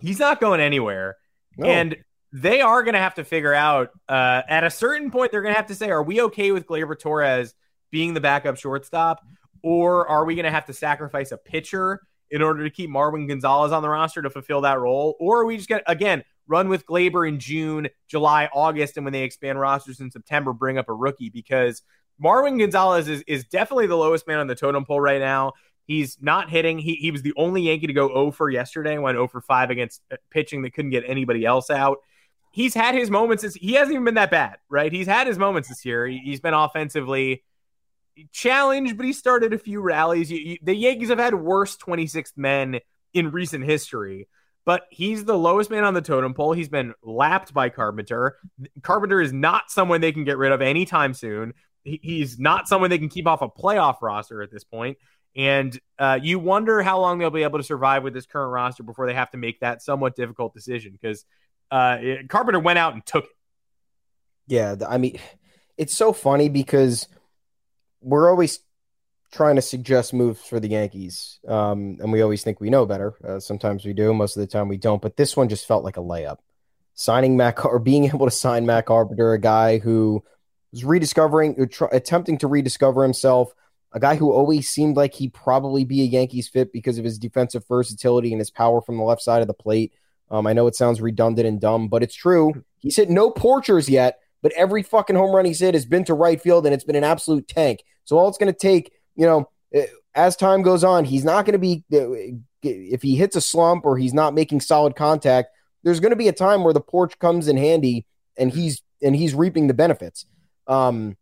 [0.00, 1.16] he's not going anywhere.
[1.56, 1.68] No.
[1.68, 1.96] And
[2.32, 5.54] they are going to have to figure out uh, at a certain point, they're going
[5.54, 7.54] to have to say, are we okay with Gleyber Torres
[7.90, 9.20] being the backup shortstop?
[9.62, 13.28] Or are we going to have to sacrifice a pitcher in order to keep Marwin
[13.28, 15.16] Gonzalez on the roster to fulfill that role?
[15.20, 19.04] Or are we just going to, again, run with Gleyber in June, July, August, and
[19.04, 21.82] when they expand rosters in September, bring up a rookie because
[22.22, 25.52] Marwin Gonzalez is, is definitely the lowest man on the totem pole right now.
[25.84, 26.78] He's not hitting.
[26.78, 29.70] He, he was the only Yankee to go 0 for yesterday, went 0 for 5
[29.70, 31.98] against uh, pitching that couldn't get anybody else out.
[32.52, 33.54] He's had his moments.
[33.54, 34.92] He hasn't even been that bad, right?
[34.92, 36.06] He's had his moments this year.
[36.06, 37.42] He's been offensively
[38.30, 40.28] challenged, but he started a few rallies.
[40.28, 42.80] The Yankees have had worse 26th men
[43.14, 44.28] in recent history
[44.64, 46.52] but he's the lowest man on the totem pole.
[46.52, 48.36] He's been lapped by Carpenter.
[48.82, 51.54] Carpenter is not someone they can get rid of anytime soon.
[51.84, 54.98] he's not someone they can keep off a playoff roster at this point.
[55.34, 58.82] And uh, you wonder how long they'll be able to survive with this current roster
[58.82, 61.24] before they have to make that somewhat difficult decision because
[61.72, 63.30] uh, Carpenter went out and took it.
[64.46, 65.18] Yeah, I mean,
[65.78, 67.08] it's so funny because
[68.02, 68.60] we're always
[69.32, 71.38] trying to suggest moves for the Yankees.
[71.48, 73.14] Um, and we always think we know better.
[73.26, 75.00] Uh, sometimes we do, most of the time we don't.
[75.00, 76.38] But this one just felt like a layup.
[76.94, 80.22] Signing Mac or being able to sign Mac Carpenter, a guy who
[80.72, 83.54] was rediscovering, attempting to rediscover himself,
[83.92, 87.18] a guy who always seemed like he'd probably be a Yankees fit because of his
[87.18, 89.92] defensive versatility and his power from the left side of the plate.
[90.30, 92.64] Um, I know it sounds redundant and dumb, but it's true.
[92.78, 96.14] He's hit no porchers yet, but every fucking home run he's hit has been to
[96.14, 97.84] right field, and it's been an absolute tank.
[98.04, 101.44] So all it's going to take you know, eh, as time goes on, he's not
[101.44, 105.48] going to be, eh, if he hits a slump or he's not making solid contact,
[105.82, 108.06] there's going to be a time where the porch comes in handy
[108.36, 110.26] and he's and he's reaping the benefits.
[110.68, 111.16] Um,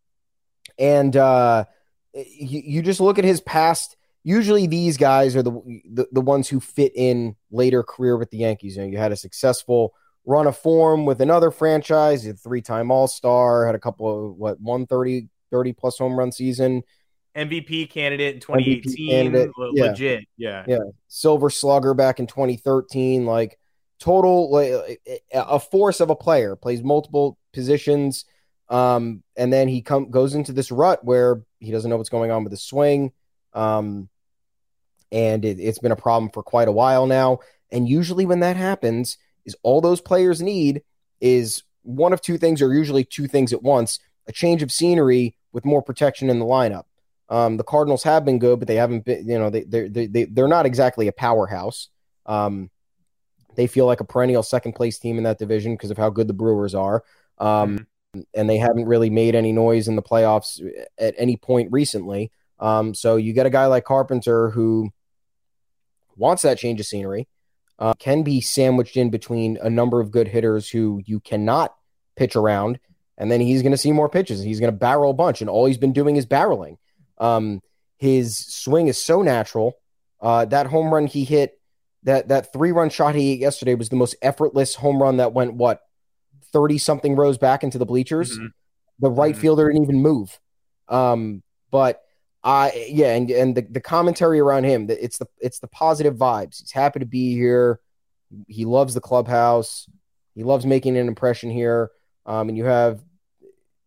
[0.79, 1.65] and uh,
[2.13, 3.97] you, you just look at his past.
[4.23, 5.53] Usually, these guys are the,
[5.91, 8.77] the the ones who fit in later career with the Yankees.
[8.77, 9.95] You know, you had a successful
[10.27, 14.37] run of form with another franchise, a three time All Star, had a couple of
[14.37, 16.83] what 130 30 plus home run season.
[17.37, 19.11] MVP candidate in 2018.
[19.11, 19.85] Candidate, yeah.
[19.85, 20.25] Legit.
[20.37, 20.65] Yeah.
[20.67, 20.79] Yeah.
[21.09, 23.25] Silver slugger back in 2013.
[23.25, 23.59] Like
[23.99, 25.01] total, like,
[25.33, 28.25] a force of a player, plays multiple positions.
[28.69, 32.31] Um, and then he come goes into this rut where he doesn't know what's going
[32.31, 33.13] on with his swing.
[33.53, 34.09] Um,
[35.13, 37.39] and it, it's been a problem for quite a while now.
[37.71, 40.83] And usually when that happens, is all those players need
[41.21, 45.37] is one of two things, or usually two things at once: a change of scenery
[45.53, 46.85] with more protection in the lineup.
[47.29, 49.29] Um, the Cardinals have been good, but they haven't been.
[49.29, 51.89] You know, they they they they're not exactly a powerhouse.
[52.27, 52.71] Um,
[53.57, 56.29] they feel like a perennial second place team in that division because of how good
[56.29, 57.03] the Brewers are.
[57.39, 57.83] Um, mm-hmm
[58.35, 60.61] and they haven't really made any noise in the playoffs
[60.99, 62.33] at any point recently.
[62.59, 64.91] Um, so you get a guy like Carpenter who
[66.21, 67.27] wants that change of scenery,
[67.79, 71.75] uh, can be sandwiched in between a number of good hitters who you cannot
[72.15, 72.79] pitch around,
[73.17, 74.43] and then he's going to see more pitches.
[74.43, 76.77] He's going to barrel a bunch, and all he's been doing is barreling.
[77.19, 77.63] Um,
[77.97, 79.75] his swing is so natural.
[80.21, 81.59] Uh, that home run he hit,
[82.03, 85.33] that that three run shot he hit yesterday was the most effortless home run that
[85.33, 85.81] went what
[86.53, 88.33] thirty something rows back into the bleachers.
[88.33, 88.47] Mm-hmm.
[89.01, 89.41] The right mm-hmm.
[89.41, 90.39] fielder didn't even move.
[90.89, 92.03] Um, but
[92.43, 96.61] I yeah, and and the, the commentary around him, it's the it's the positive vibes.
[96.61, 97.81] He's happy to be here.
[98.47, 99.87] He loves the clubhouse.
[100.35, 101.91] He loves making an impression here.
[102.25, 103.03] Um, and you have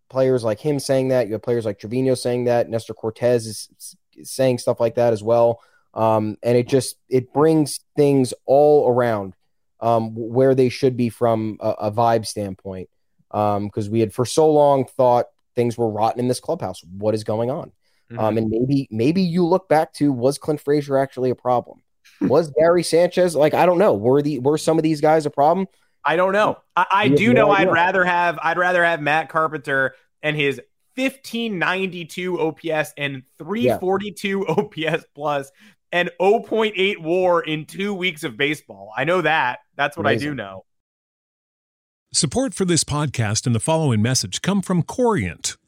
[0.10, 1.28] players like him saying that.
[1.28, 2.70] You have players like Trevino saying that.
[2.70, 3.70] Nestor Cortes is,
[4.16, 5.62] is saying stuff like that as well.
[5.94, 9.34] Um, and it just it brings things all around
[9.80, 12.90] um, where they should be from a, a vibe standpoint.
[13.32, 16.84] Because um, we had for so long thought things were rotten in this clubhouse.
[16.84, 17.72] What is going on?
[18.14, 18.26] Um, mm-hmm.
[18.26, 21.82] Um, and maybe maybe you look back to was Clint Frazier actually a problem?
[22.22, 25.30] was Gary Sanchez like I don't know were the were some of these guys a
[25.30, 25.68] problem?
[26.06, 26.58] I don't know.
[26.76, 30.62] I, I do know I'd rather have I'd rather have Matt Carpenter and his
[30.96, 34.54] 1592 OPS and 342 yeah.
[34.54, 35.52] OPS plus
[35.92, 38.92] and 0.8 WAR in two weeks of baseball.
[38.96, 39.60] I know that.
[39.76, 40.28] That's what Amazing.
[40.28, 40.66] I do know.
[42.12, 45.58] Support for this podcast and the following message come from Corient.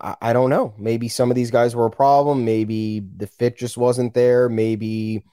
[0.00, 0.74] I, I don't know.
[0.78, 2.44] Maybe some of these guys were a problem.
[2.44, 4.48] Maybe the fit just wasn't there.
[4.48, 5.24] Maybe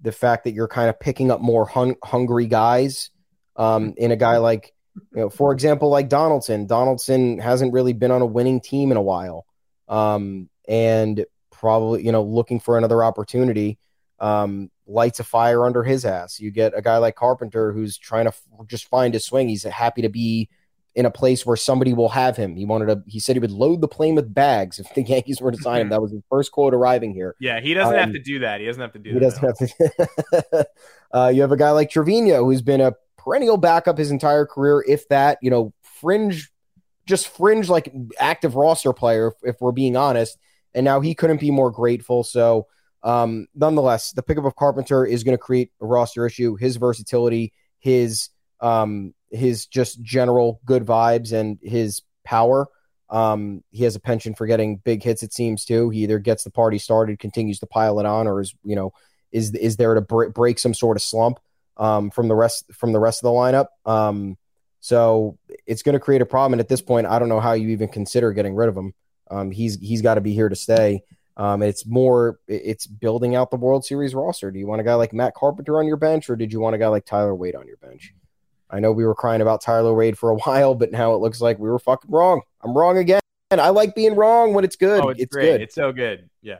[0.00, 3.10] the fact that you're kind of picking up more hun- hungry guys
[3.56, 4.72] um, in a guy like,
[5.14, 6.66] you know, for example, like Donaldson.
[6.66, 9.44] Donaldson hasn't really been on a winning team in a while,
[9.88, 13.78] um, and probably you know looking for another opportunity.
[14.20, 16.38] Um, lights a fire under his ass.
[16.38, 19.48] You get a guy like Carpenter who's trying to f- just find his swing.
[19.48, 20.48] He's happy to be
[20.94, 22.54] in a place where somebody will have him.
[22.54, 23.02] He wanted to.
[23.06, 25.82] He said he would load the plane with bags if the Yankees were to sign
[25.82, 25.88] him.
[25.88, 27.34] That was his first quote arriving here.
[27.40, 28.60] Yeah, he doesn't um, have to do that.
[28.60, 29.12] He doesn't have to do.
[29.12, 30.66] He doesn't have to.
[31.12, 34.84] uh, you have a guy like Trevino who's been a perennial backup his entire career,
[34.86, 35.38] if that.
[35.42, 36.50] You know, fringe,
[37.06, 40.38] just fringe like active roster player, if, if we're being honest.
[40.74, 42.24] And now he couldn't be more grateful.
[42.24, 42.66] So,
[43.02, 46.56] um, nonetheless, the pickup of Carpenter is going to create a roster issue.
[46.56, 48.30] His versatility, his
[48.60, 52.68] um, his just general good vibes and his power.
[53.10, 55.22] Um, he has a penchant for getting big hits.
[55.22, 55.90] It seems too.
[55.90, 58.92] He either gets the party started, continues to pile it on, or is you know
[59.30, 61.38] is is there to break some sort of slump
[61.76, 63.66] um, from the rest from the rest of the lineup.
[63.84, 64.36] Um,
[64.80, 66.54] so it's going to create a problem.
[66.54, 68.94] And at this point, I don't know how you even consider getting rid of him.
[69.30, 71.02] Um, he's he's got to be here to stay.
[71.36, 74.50] Um, it's more it's building out the World Series roster.
[74.50, 76.74] Do you want a guy like Matt Carpenter on your bench, or did you want
[76.74, 78.14] a guy like Tyler Wade on your bench?
[78.74, 81.40] I know we were crying about Tyler Wade for a while, but now it looks
[81.40, 82.42] like we were fucking wrong.
[82.62, 83.20] I'm wrong again.
[83.50, 85.00] I like being wrong when it's good.
[85.00, 85.52] Oh, it's, it's great.
[85.52, 85.62] good.
[85.62, 86.28] It's so good.
[86.42, 86.58] Yeah.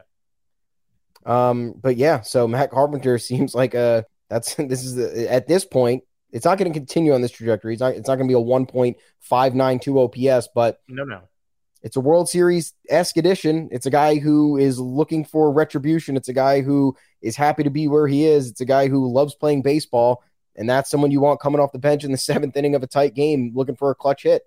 [1.27, 5.65] Um, but yeah, so Matt Carpenter seems like a that's this is the, at this
[5.65, 7.75] point it's not going to continue on this trajectory.
[7.75, 11.23] It's not it's not going to be a 1.592 OPS, but no, no,
[11.83, 13.69] it's a World Series esque edition.
[13.71, 16.17] It's a guy who is looking for retribution.
[16.17, 18.51] It's a guy who is happy to be where he is.
[18.51, 20.25] It's a guy who loves playing baseball
[20.57, 22.87] and that's someone you want coming off the bench in the seventh inning of a
[22.87, 24.43] tight game looking for a clutch hit.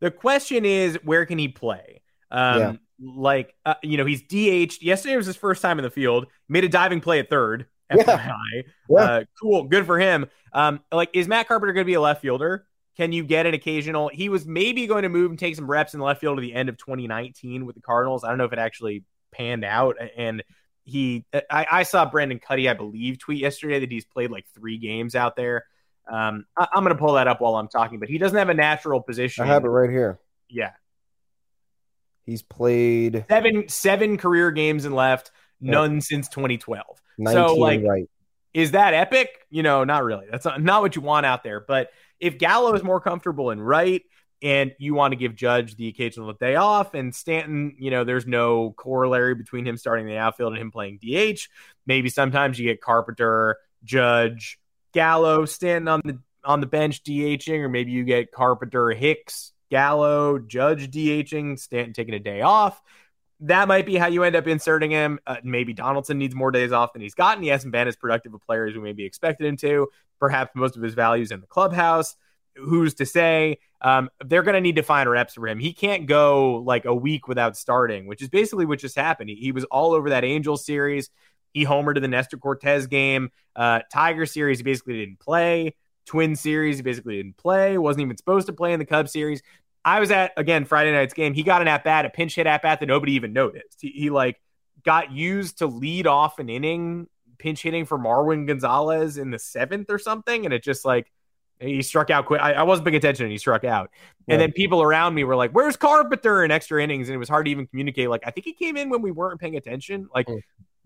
[0.00, 2.02] The question is, where can he play?
[2.30, 2.72] Um, yeah.
[3.00, 4.82] Like, uh, you know, he's DH.
[4.82, 6.26] Yesterday was his first time in the field.
[6.48, 7.66] Made a diving play at third.
[7.90, 8.04] FYI.
[8.90, 8.98] Yeah.
[8.98, 9.00] yeah.
[9.00, 9.64] Uh, cool.
[9.64, 10.26] Good for him.
[10.52, 12.66] Um, like, is Matt Carpenter going to be a left fielder?
[12.96, 14.08] Can you get an occasional?
[14.08, 16.42] He was maybe going to move and take some reps in the left field at
[16.42, 18.24] the end of 2019 with the Cardinals.
[18.24, 19.96] I don't know if it actually panned out.
[20.16, 20.42] And
[20.88, 24.78] he I, I, saw Brendan Kuty, I believe, tweet yesterday that he's played like three
[24.78, 25.64] games out there.
[26.10, 28.48] Um, I, am going to pull that up while I'm talking, but he doesn't have
[28.48, 29.44] a natural position.
[29.44, 30.18] I have it right here.
[30.48, 30.70] Yeah,
[32.24, 36.02] he's played seven seven career games and left, none yep.
[36.02, 36.84] since 2012.
[37.26, 38.08] So like, right.
[38.54, 39.28] is that epic?
[39.50, 40.26] You know, not really.
[40.30, 41.60] That's not, not what you want out there.
[41.60, 44.02] But if Gallo is more comfortable in right,
[44.42, 46.94] and you want to give Judge the occasional day off.
[46.94, 50.98] And Stanton, you know, there's no corollary between him starting the outfield and him playing
[51.02, 51.48] DH.
[51.86, 54.58] Maybe sometimes you get Carpenter, Judge,
[54.92, 60.38] Gallo, Stanton on the on the bench DHing, or maybe you get Carpenter, Hicks, Gallo,
[60.38, 62.80] Judge DHing, Stanton taking a day off.
[63.40, 65.18] That might be how you end up inserting him.
[65.26, 67.42] Uh, maybe Donaldson needs more days off than he's gotten.
[67.42, 69.88] He hasn't been as productive a player as we maybe expected him to.
[70.18, 72.16] Perhaps most of his values in the clubhouse
[72.58, 73.58] who's to say?
[73.80, 75.58] Um, they're going to need to find reps for him.
[75.58, 79.30] He can't go like a week without starting, which is basically what just happened.
[79.30, 81.10] He, he was all over that Angels series.
[81.52, 83.30] He homered to the Nestor Cortes game.
[83.56, 85.74] Uh, Tiger series, he basically didn't play.
[86.06, 87.78] Twin series, he basically didn't play.
[87.78, 89.42] Wasn't even supposed to play in the Cubs series.
[89.84, 91.34] I was at again Friday night's game.
[91.34, 93.78] He got an at bat, a pinch hit at bat that nobody even noticed.
[93.80, 94.40] He, he like
[94.84, 99.90] got used to lead off an inning, pinch hitting for Marwin Gonzalez in the seventh
[99.90, 101.10] or something, and it just like
[101.60, 102.40] he struck out quick.
[102.40, 103.90] I, I, wasn't paying attention and he struck out.
[104.28, 107.08] And then people around me were like, Where's Carpenter in extra innings?
[107.08, 108.10] And it was hard to even communicate.
[108.10, 110.08] Like, I think he came in when we weren't paying attention.
[110.14, 110.40] Like, mm.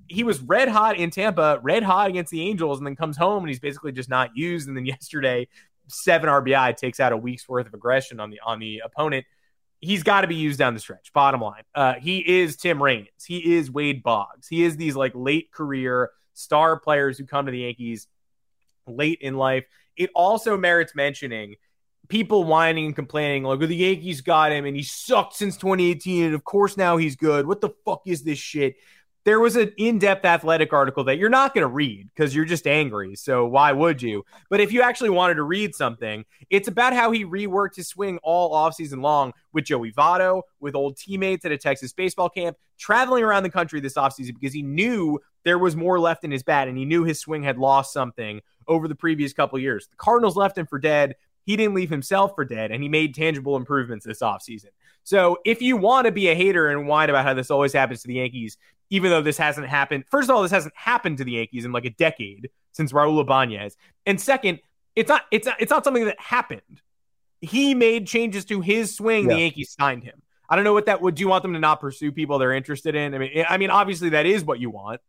[0.06, 3.42] he was red hot in Tampa, red hot against the Angels, and then comes home
[3.42, 4.68] and he's basically just not used.
[4.68, 5.48] And then yesterday,
[5.88, 9.26] seven RBI takes out a week's worth of aggression on the on the opponent.
[9.80, 11.12] He's got to be used down the stretch.
[11.12, 13.08] Bottom line, uh, he is Tim Raines.
[13.26, 14.46] He is Wade Boggs.
[14.46, 18.06] He is these like late career star players who come to the Yankees
[18.86, 19.64] late in life
[19.96, 21.56] it also merits mentioning
[22.08, 26.24] people whining and complaining like, the Yankees got him and he sucked since 2018.
[26.24, 27.46] And of course, now he's good.
[27.46, 28.76] What the fuck is this shit?
[29.24, 32.44] There was an in depth athletic article that you're not going to read because you're
[32.44, 33.14] just angry.
[33.14, 34.24] So why would you?
[34.50, 38.18] But if you actually wanted to read something, it's about how he reworked his swing
[38.24, 43.22] all offseason long with Joey Votto, with old teammates at a Texas baseball camp, traveling
[43.22, 46.68] around the country this offseason because he knew there was more left in his bat
[46.68, 49.88] and he knew his swing had lost something over the previous couple years.
[49.88, 51.16] The Cardinals left him for dead.
[51.44, 54.68] He didn't leave himself for dead, and he made tangible improvements this offseason.
[55.02, 58.02] So if you want to be a hater and whine about how this always happens
[58.02, 58.56] to the Yankees,
[58.90, 61.72] even though this hasn't happened, first of all, this hasn't happened to the Yankees in
[61.72, 63.76] like a decade since Raul Ibanez.
[64.06, 64.60] And second,
[64.94, 66.80] it's not it's not it's not something that happened.
[67.40, 69.28] He made changes to his swing.
[69.28, 69.34] Yeah.
[69.34, 70.22] The Yankees signed him.
[70.48, 71.16] I don't know what that would.
[71.16, 73.14] Do you want them to not pursue people they're interested in?
[73.14, 75.00] I mean, I mean, obviously that is what you want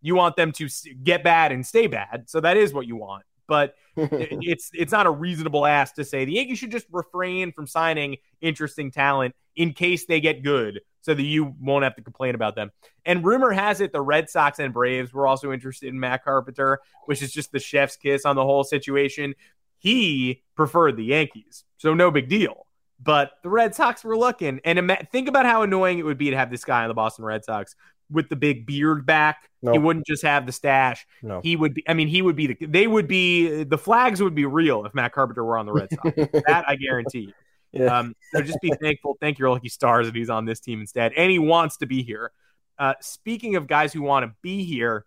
[0.00, 0.68] you want them to
[1.02, 2.24] get bad and stay bad.
[2.28, 3.24] So that is what you want.
[3.46, 7.66] But it's it's not a reasonable ask to say the Yankees should just refrain from
[7.66, 12.34] signing interesting talent in case they get good so that you won't have to complain
[12.34, 12.70] about them.
[13.04, 16.80] And rumor has it the Red Sox and Braves were also interested in Matt Carpenter,
[17.06, 19.34] which is just the chef's kiss on the whole situation.
[19.78, 22.66] He preferred the Yankees, so no big deal.
[23.02, 26.28] But the Red Sox were looking, and ima- think about how annoying it would be
[26.30, 27.74] to have this guy on the Boston Red Sox
[28.10, 29.48] with the big beard back.
[29.62, 29.74] Nope.
[29.74, 31.06] He wouldn't just have the stash.
[31.22, 31.40] No.
[31.42, 31.84] He would be.
[31.88, 32.66] I mean, he would be the.
[32.66, 33.64] They would be.
[33.64, 36.14] The flags would be real if Matt Carpenter were on the Red Sox.
[36.46, 37.34] that I guarantee.
[37.72, 37.98] Yeah.
[37.98, 39.16] Um, so just be thankful.
[39.20, 42.02] Thank your lucky stars that he's on this team instead, and he wants to be
[42.02, 42.32] here.
[42.78, 45.04] Uh, speaking of guys who want to be here,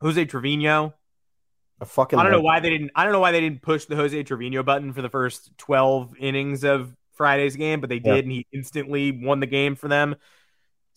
[0.00, 0.94] Jose Trevino.
[1.80, 2.90] A fucking I don't know why they didn't.
[2.94, 6.12] I don't know why they didn't push the Jose Trevino button for the first twelve
[6.18, 8.22] innings of Friday's game, but they did, Yeah.
[8.22, 10.16] and he instantly won the game for them.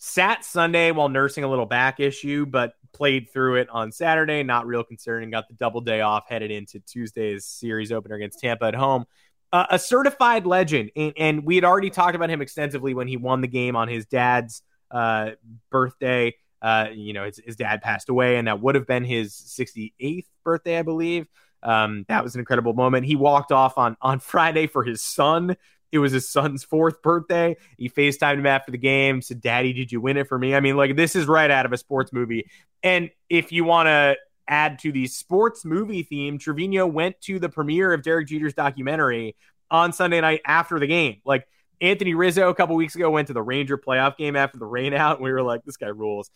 [0.04, 4.42] Sat Sunday while nursing a little back issue, but played through it on Saturday.
[4.42, 5.32] Not real concerned.
[5.32, 9.06] Got the double day off, headed into Tuesday's series opener against Tampa at home.
[9.50, 13.16] Uh, a certified legend, and, and we had already talked about him extensively when he
[13.16, 15.30] won the game on his dad's uh,
[15.70, 16.34] birthday.
[16.60, 20.26] Uh, you know, his, his dad passed away, and that would have been his 68th
[20.44, 21.26] birthday, I believe.
[21.62, 23.06] Um, that was an incredible moment.
[23.06, 25.56] He walked off on on Friday for his son.
[25.94, 27.56] It was his son's fourth birthday.
[27.78, 30.56] He FaceTimed him after the game, said, Daddy, did you win it for me?
[30.56, 32.50] I mean, like, this is right out of a sports movie.
[32.82, 34.16] And if you want to
[34.48, 39.36] add to the sports movie theme, Trevino went to the premiere of Derek Jeter's documentary
[39.70, 41.20] on Sunday night after the game.
[41.24, 41.46] Like,
[41.80, 45.14] Anthony Rizzo a couple weeks ago went to the Ranger playoff game after the rainout.
[45.14, 46.28] and we were like, this guy rules.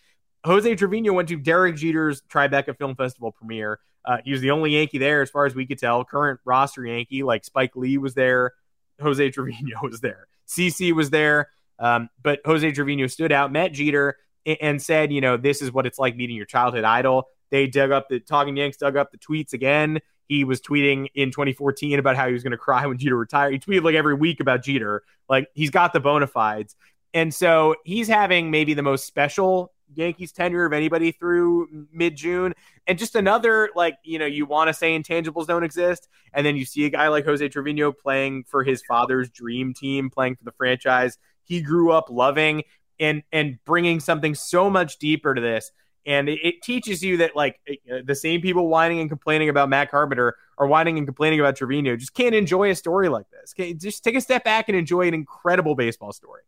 [0.44, 3.80] Jose Trevino went to Derek Jeter's Tribeca Film Festival premiere.
[4.04, 6.04] Uh, he was the only Yankee there, as far as we could tell.
[6.04, 8.52] Current roster Yankee, like Spike Lee was there,
[9.00, 14.16] Jose Trevino was there, CC was there, um, but Jose Trevino stood out, met Jeter,
[14.46, 17.28] and, and said, you know, this is what it's like meeting your childhood idol.
[17.50, 20.00] They dug up the Talking Yanks, dug up the tweets again.
[20.28, 23.52] He was tweeting in 2014 about how he was going to cry when Jeter retired.
[23.52, 25.02] He tweeted like every week about Jeter.
[25.28, 26.76] Like he's got the bona fides.
[27.14, 32.54] And so he's having maybe the most special Yankees tenure of anybody through mid June.
[32.86, 36.08] And just another, like, you know, you want to say intangibles don't exist.
[36.32, 40.10] And then you see a guy like Jose Trevino playing for his father's dream team,
[40.10, 41.18] playing for the franchise
[41.48, 42.62] he grew up loving
[43.00, 45.72] and and bringing something so much deeper to this.
[46.06, 49.68] And it, it teaches you that, like, uh, the same people whining and complaining about
[49.68, 53.52] Matt Carpenter are whining and complaining about Trevino just can't enjoy a story like this.
[53.52, 56.42] Can, just take a step back and enjoy an incredible baseball story.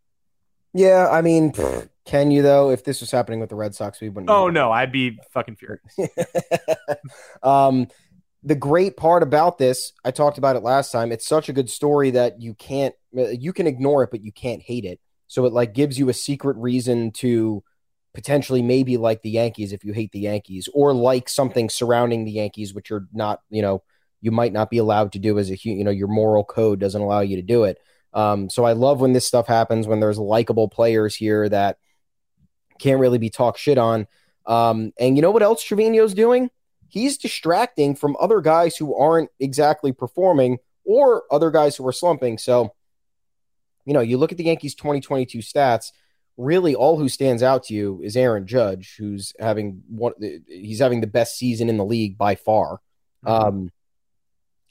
[0.72, 1.52] Yeah, I mean,
[2.10, 2.70] can you though?
[2.70, 4.30] If this was happening with the Red Sox, we wouldn't.
[4.30, 5.96] Oh, no, I'd be fucking furious.
[7.42, 7.86] um,
[8.42, 11.12] the great part about this, I talked about it last time.
[11.12, 14.60] It's such a good story that you can't, you can ignore it, but you can't
[14.60, 14.98] hate it.
[15.28, 17.62] So it like gives you a secret reason to
[18.12, 22.32] potentially maybe like the Yankees if you hate the Yankees, or like something surrounding the
[22.32, 23.84] Yankees, which you're not, you know,
[24.20, 27.00] you might not be allowed to do as a, you know, your moral code doesn't
[27.00, 27.78] allow you to do it.
[28.12, 31.78] Um, so I love when this stuff happens when there's likable players here that
[32.80, 34.06] can't really be talked shit on.
[34.46, 36.50] Um, and you know what else Trevino's doing?
[36.88, 42.38] He's distracting from other guys who aren't exactly performing or other guys who are slumping.
[42.38, 42.74] So,
[43.84, 45.92] you know, you look at the Yankees 2022 stats,
[46.36, 50.14] really all who stands out to you is Aaron Judge, who's having one
[50.48, 52.80] he's having the best season in the league by far.
[53.24, 53.70] Um,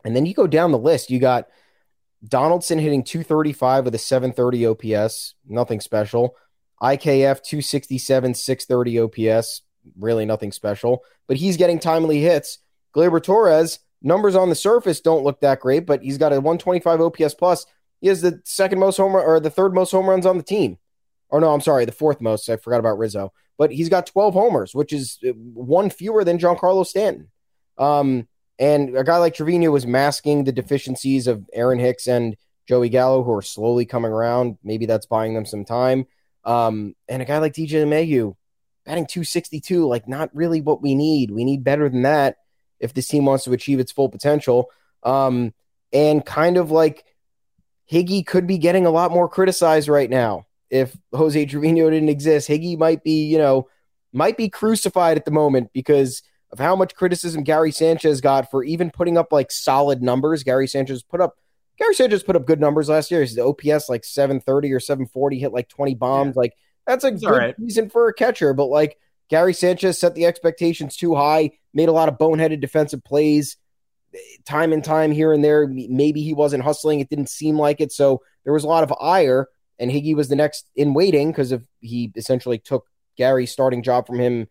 [0.04, 1.48] and then you go down the list, you got
[2.28, 6.36] Donaldson hitting 235 with a 730 OPS, nothing special.
[6.82, 9.62] IKF 267, 630 OPS,
[9.98, 11.04] really nothing special.
[11.28, 12.60] But he's getting timely hits.
[12.96, 17.02] Gleyber Torres, numbers on the surface don't look that great, but he's got a 125
[17.02, 17.66] OPS plus.
[18.02, 20.78] He has the second most home or the third most home runs on the team.
[21.30, 22.50] Or no, I'm sorry, the fourth most.
[22.50, 23.34] I forgot about Rizzo.
[23.58, 27.30] But he's got 12 homers, which is uh, one fewer than Giancarlo Stanton.
[27.78, 28.28] Um,
[28.58, 32.36] and a guy like Trevino was masking the deficiencies of Aaron Hicks and
[32.68, 34.58] Joey Gallo, who are slowly coming around.
[34.64, 36.08] Maybe that's buying them some time.
[36.44, 38.36] Um, and a guy like DJ LeMahieu,
[38.86, 41.32] batting 262, like not really what we need.
[41.32, 42.38] We need better than that
[42.80, 44.70] if this team wants to achieve its full potential.
[45.04, 45.54] Um,
[45.92, 47.06] and kind of like
[47.92, 50.46] Higgy could be getting a lot more criticized right now.
[50.70, 53.68] If Jose Trevino didn't exist, Higgy might be, you know,
[54.14, 56.22] might be crucified at the moment because
[56.52, 60.44] of how much criticism Gary Sanchez got for even putting up like solid numbers.
[60.44, 61.36] Gary Sanchez put up
[61.80, 63.22] Gary Sanchez put up good numbers last year.
[63.22, 66.36] His OPS like 730 or 740, hit like 20 bombs.
[66.36, 66.54] Like
[66.86, 67.56] that's a It's good right.
[67.58, 68.98] season for a catcher, but like
[69.30, 73.58] Gary Sanchez set the expectations too high, made a lot of boneheaded defensive plays
[74.46, 75.68] time and time here and there.
[75.68, 77.00] Maybe he wasn't hustling.
[77.00, 77.92] It didn't seem like it.
[77.92, 81.52] So there was a lot of ire, and Higgy was the next in waiting because
[81.52, 84.48] of he essentially took Gary's starting job from him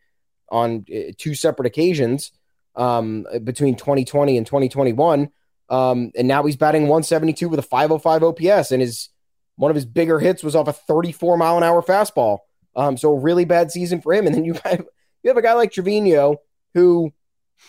[0.51, 2.33] on uh, two separate occasions
[2.76, 5.31] um, between 2020 and 2021.
[5.70, 9.10] Um, and now he's batting 172 with a 505 OPS and is
[9.56, 12.38] One of his bigger hits was off a 34 mile an hour fastball.
[12.74, 14.26] Um, so a really bad season for him.
[14.26, 14.84] And then you have
[15.22, 16.36] you have a guy like Trevino
[16.74, 17.12] who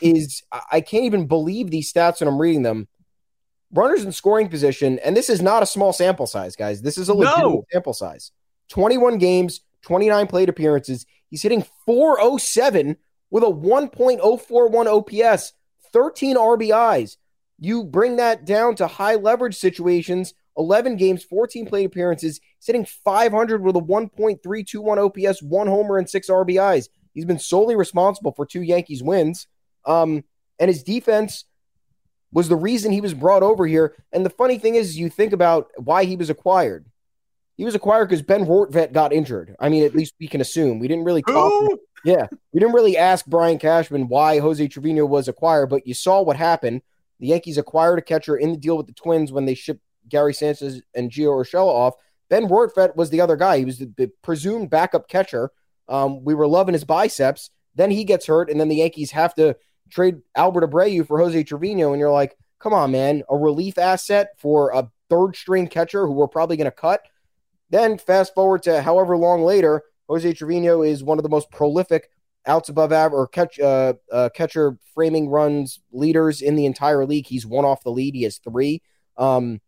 [0.01, 2.87] is I can't even believe these stats when I'm reading them.
[3.71, 6.81] Runners in scoring position, and this is not a small sample size, guys.
[6.81, 7.65] This is a legitimate no.
[7.71, 8.31] sample size.
[8.69, 11.05] 21 games, 29 plate appearances.
[11.29, 12.97] He's hitting 407
[13.29, 15.53] with a 1.041 OPS,
[15.93, 17.17] 13 RBIs.
[17.59, 23.63] You bring that down to high leverage situations 11 games, 14 plate appearances, sitting 500
[23.63, 26.89] with a 1.321 OPS, one homer, and six RBIs.
[27.13, 29.47] He's been solely responsible for two Yankees wins.
[29.85, 30.23] Um,
[30.59, 31.45] and his defense
[32.31, 33.95] was the reason he was brought over here.
[34.11, 36.85] And the funny thing is, you think about why he was acquired.
[37.57, 39.55] He was acquired because Ben Rortvedt got injured.
[39.59, 40.79] I mean, at least we can assume.
[40.79, 41.79] We didn't really talk.
[42.05, 46.21] Yeah, we didn't really ask Brian Cashman why Jose Trevino was acquired, but you saw
[46.21, 46.81] what happened.
[47.19, 50.33] The Yankees acquired a catcher in the deal with the Twins when they shipped Gary
[50.33, 51.95] Sanchez and Gio Urshela off.
[52.29, 53.57] Ben Rortvedt was the other guy.
[53.57, 55.51] He was the, the presumed backup catcher.
[55.87, 57.49] Um, we were loving his biceps.
[57.75, 59.55] Then he gets hurt, and then the Yankees have to
[59.89, 61.91] trade Albert Abreu for Jose Trevino.
[61.91, 66.13] And you're like, come on, man, a relief asset for a third string catcher who
[66.13, 67.01] we're probably going to cut.
[67.69, 72.09] Then fast forward to however long later, Jose Trevino is one of the most prolific
[72.49, 77.27] outs above average or catch uh, uh, catcher framing runs leaders in the entire league.
[77.27, 78.15] He's one off the lead.
[78.15, 78.81] He has three.
[79.17, 79.61] Um,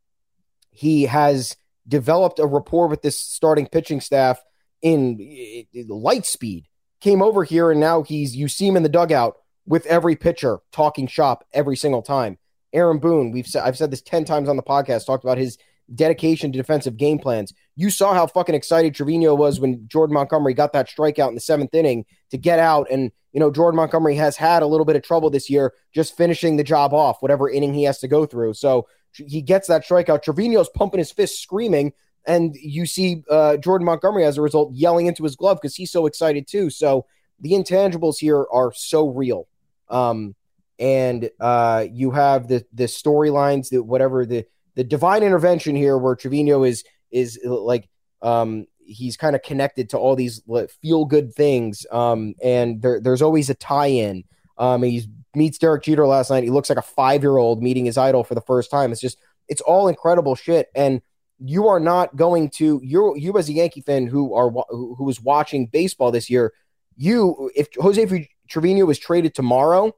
[0.72, 1.56] he has
[1.88, 4.42] developed a rapport with this starting pitching staff
[4.82, 6.68] in, in light speed.
[7.00, 10.60] Came over here and now he's you see him in the dugout with every pitcher
[10.72, 12.38] talking shop every single time.
[12.74, 15.58] Aaron Boone, we've said I've said this 10 times on the podcast, talked about his
[15.94, 17.54] dedication to defensive game plans.
[17.76, 21.42] You saw how fucking excited Trevino was when Jordan Montgomery got that strikeout in the
[21.42, 22.88] seventh inning to get out.
[22.92, 26.16] And, you know, Jordan Montgomery has had a little bit of trouble this year just
[26.16, 28.54] finishing the job off, whatever inning he has to go through.
[28.54, 30.24] So he gets that strikeout.
[30.24, 31.94] Trevino's pumping his fist, screaming,
[32.26, 35.92] and you see uh, Jordan Montgomery as a result yelling into his glove because he's
[35.92, 36.70] so excited too.
[36.70, 37.06] So
[37.40, 39.48] the intangibles here are so real.
[39.90, 40.36] Um,
[40.80, 44.46] and uh, you have the the storylines that whatever the
[44.82, 47.88] the divine intervention here, where Trevino is is like
[48.24, 50.42] um, he's kind of connected to all these
[50.82, 54.24] feel good things, um, and there, there's always a tie in.
[54.58, 56.44] Um, he's meets Derek Jeter last night.
[56.44, 58.92] He looks like a five year old meeting his idol for the first time.
[58.92, 60.70] It's just, it's all incredible shit.
[60.74, 61.04] And
[61.38, 65.04] you are not going to you you as a Yankee fan who are who, who
[65.04, 66.54] was watching baseball this year.
[66.98, 69.94] You, if Jose Trevino was traded tomorrow,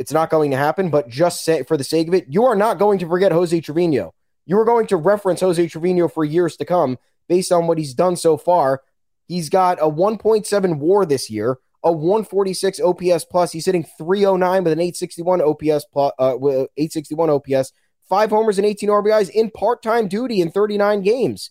[0.00, 0.90] it's not going to happen.
[0.90, 3.60] But just say for the sake of it, you are not going to forget Jose
[3.60, 4.14] Trevino.
[4.46, 6.98] You are going to reference Jose Trevino for years to come
[7.28, 8.82] based on what he's done so far.
[9.28, 13.52] He's got a 1.7 WAR this year a 146 OPS plus.
[13.52, 17.72] He's hitting 309 with an 861 OPS plus, uh, with 861 OPS,
[18.08, 21.50] five homers and 18 RBIs in part-time duty in 39 games.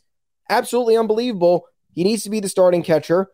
[0.49, 1.65] Absolutely unbelievable.
[1.93, 3.29] He needs to be the starting catcher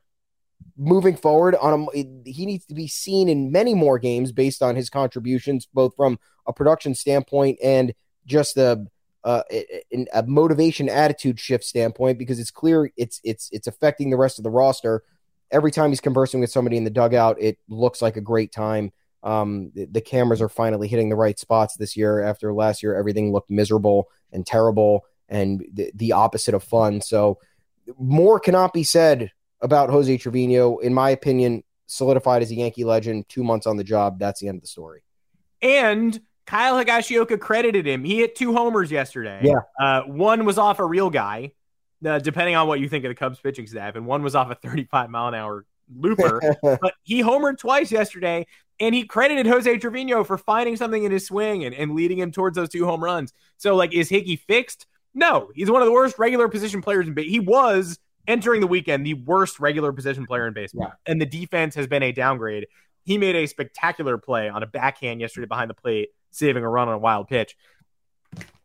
[0.77, 4.75] moving forward on a, he needs to be seen in many more games based on
[4.75, 7.93] his contributions both from a production standpoint and
[8.25, 8.85] just a
[9.23, 9.41] uh,
[10.13, 14.43] a motivation attitude shift standpoint because it's clear it's it's it's affecting the rest of
[14.43, 15.03] the roster
[15.51, 18.91] every time he's conversing with somebody in the dugout, it looks like a great time.
[19.23, 22.21] Um, the, the, cameras are finally hitting the right spots this year.
[22.21, 27.01] After last year, everything looked miserable and terrible and the, the opposite of fun.
[27.01, 27.39] So,
[27.97, 29.31] more cannot be said
[29.61, 30.77] about Jose Trevino.
[30.77, 34.19] In my opinion, solidified as a Yankee legend, two months on the job.
[34.19, 35.03] That's the end of the story.
[35.61, 38.03] And Kyle Higashioka credited him.
[38.03, 39.41] He hit two homers yesterday.
[39.43, 39.59] Yeah.
[39.79, 41.51] Uh, one was off a real guy,
[42.05, 43.95] uh, depending on what you think of the Cubs pitching staff.
[43.95, 48.45] And one was off a 35 mile an hour looper, but he homered twice yesterday.
[48.79, 52.31] And he credited Jose Trevino for finding something in his swing and, and leading him
[52.31, 53.31] towards those two home runs.
[53.57, 54.85] So, like, is Hickey fixed?
[55.13, 57.31] No, he's one of the worst regular position players in baseball.
[57.31, 57.97] He was
[58.27, 61.11] entering the weekend the worst regular position player in baseball, yeah.
[61.11, 62.67] and the defense has been a downgrade.
[63.03, 66.87] He made a spectacular play on a backhand yesterday behind the plate, saving a run
[66.87, 67.55] on a wild pitch.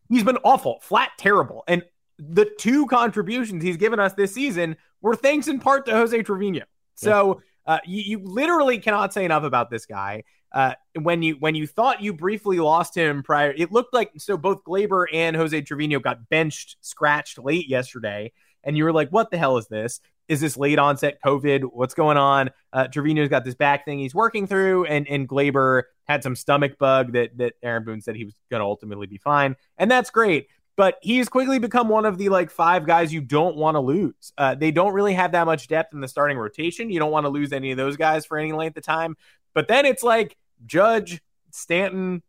[0.08, 1.62] He's been awful, flat terrible.
[1.68, 1.84] And
[2.18, 6.64] the two contributions he's given us this season were thanks in part to Jose Trevino.
[6.94, 10.24] So uh, you, you, literally cannot say enough about this guy.
[10.52, 14.36] Uh, when you when you thought you briefly lost him prior, it looked like so
[14.36, 18.32] both Gleyber and Jose Trevino got benched, scratched late yesterday,
[18.64, 20.00] and you were like, "What the hell is this?
[20.28, 21.64] Is this late onset COVID?
[21.72, 25.84] What's going on?" Uh, Trevino's got this back thing he's working through, and and Gleyber
[26.04, 29.18] had some stomach bug that that Aaron Boone said he was going to ultimately be
[29.18, 30.48] fine, and that's great
[30.80, 34.32] but he's quickly become one of the like five guys you don't want to lose.
[34.38, 36.88] Uh, they don't really have that much depth in the starting rotation.
[36.88, 39.14] You don't want to lose any of those guys for any length of time.
[39.52, 42.22] But then it's like Judge, Stanton,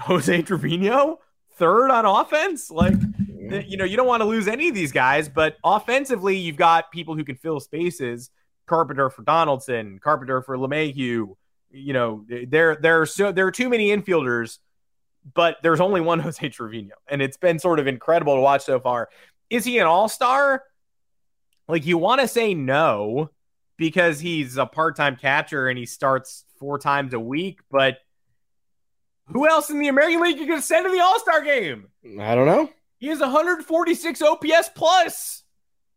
[0.00, 1.18] Jose Trevino,
[1.56, 2.70] third on offense.
[2.70, 2.94] Like
[3.50, 6.90] you know, you don't want to lose any of these guys, but offensively, you've got
[6.90, 8.30] people who can fill spaces.
[8.66, 11.36] Carpenter for Donaldson, Carpenter for LeMahieu.
[11.70, 14.58] You know, there there are so there are too many infielders,
[15.34, 18.80] but there's only one Jose Trevino, and it's been sort of incredible to watch so
[18.80, 19.08] far.
[19.50, 20.62] Is he an all star?
[21.68, 23.30] Like you want to say no
[23.76, 27.98] because he's a part time catcher and he starts four times a week, but
[29.26, 31.88] who else in the American League you going to send to the All Star game?
[32.20, 32.70] I don't know.
[32.98, 35.42] He has 146 OPS plus.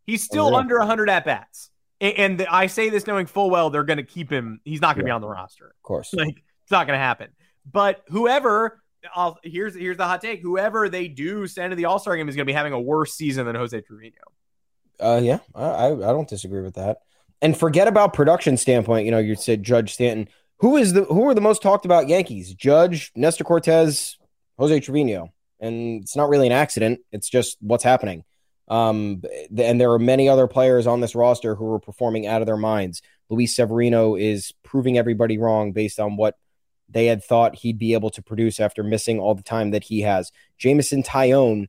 [0.05, 1.69] He's still Oh, under 100 at bats.
[1.99, 4.61] And, and I say this knowing full well they're going to keep him.
[4.63, 5.13] He's not going to Yeah.
[5.13, 5.67] be on the roster.
[5.67, 6.13] Of course.
[6.17, 7.29] Like it's not going to happen.
[7.71, 8.81] But whoever,
[9.15, 12.27] I'll, here's here's the hot take: whoever they do send to the All Star game
[12.29, 14.15] is going to be having a worse season than Jose Trevino.
[14.99, 16.99] Uh, yeah, I, I I don't disagree with that.
[17.41, 19.05] And forget about production standpoint.
[19.05, 20.27] You know, you said Judge Stanton.
[20.59, 22.53] Who is the who are the most talked about Yankees?
[22.53, 24.17] Judge, Nestor Cortes,
[24.57, 25.31] Jose Trevino.
[25.59, 26.99] And it's not really an accident.
[27.11, 28.23] It's just what's happening.
[28.67, 29.23] Um,
[29.57, 32.57] and there are many other players on this roster who are performing out of their
[32.57, 33.01] minds.
[33.29, 36.35] Luis Severino is proving everybody wrong based on what
[36.89, 40.01] they had thought he'd be able to produce after missing all the time that he
[40.01, 40.31] has.
[40.57, 41.67] Jameson Taillon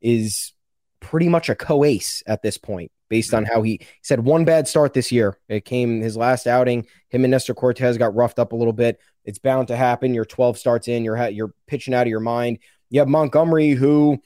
[0.00, 0.52] is
[1.00, 4.94] pretty much a co-ace at this point based on how he, said one bad start
[4.94, 5.36] this year.
[5.48, 6.86] It came his last outing.
[7.08, 9.00] Him and Nestor Cortes got roughed up a little bit.
[9.24, 10.14] It's bound to happen.
[10.14, 11.04] You're 12 starts in.
[11.04, 12.60] You're ha- you're pitching out of your mind.
[12.90, 14.20] You have Montgomery who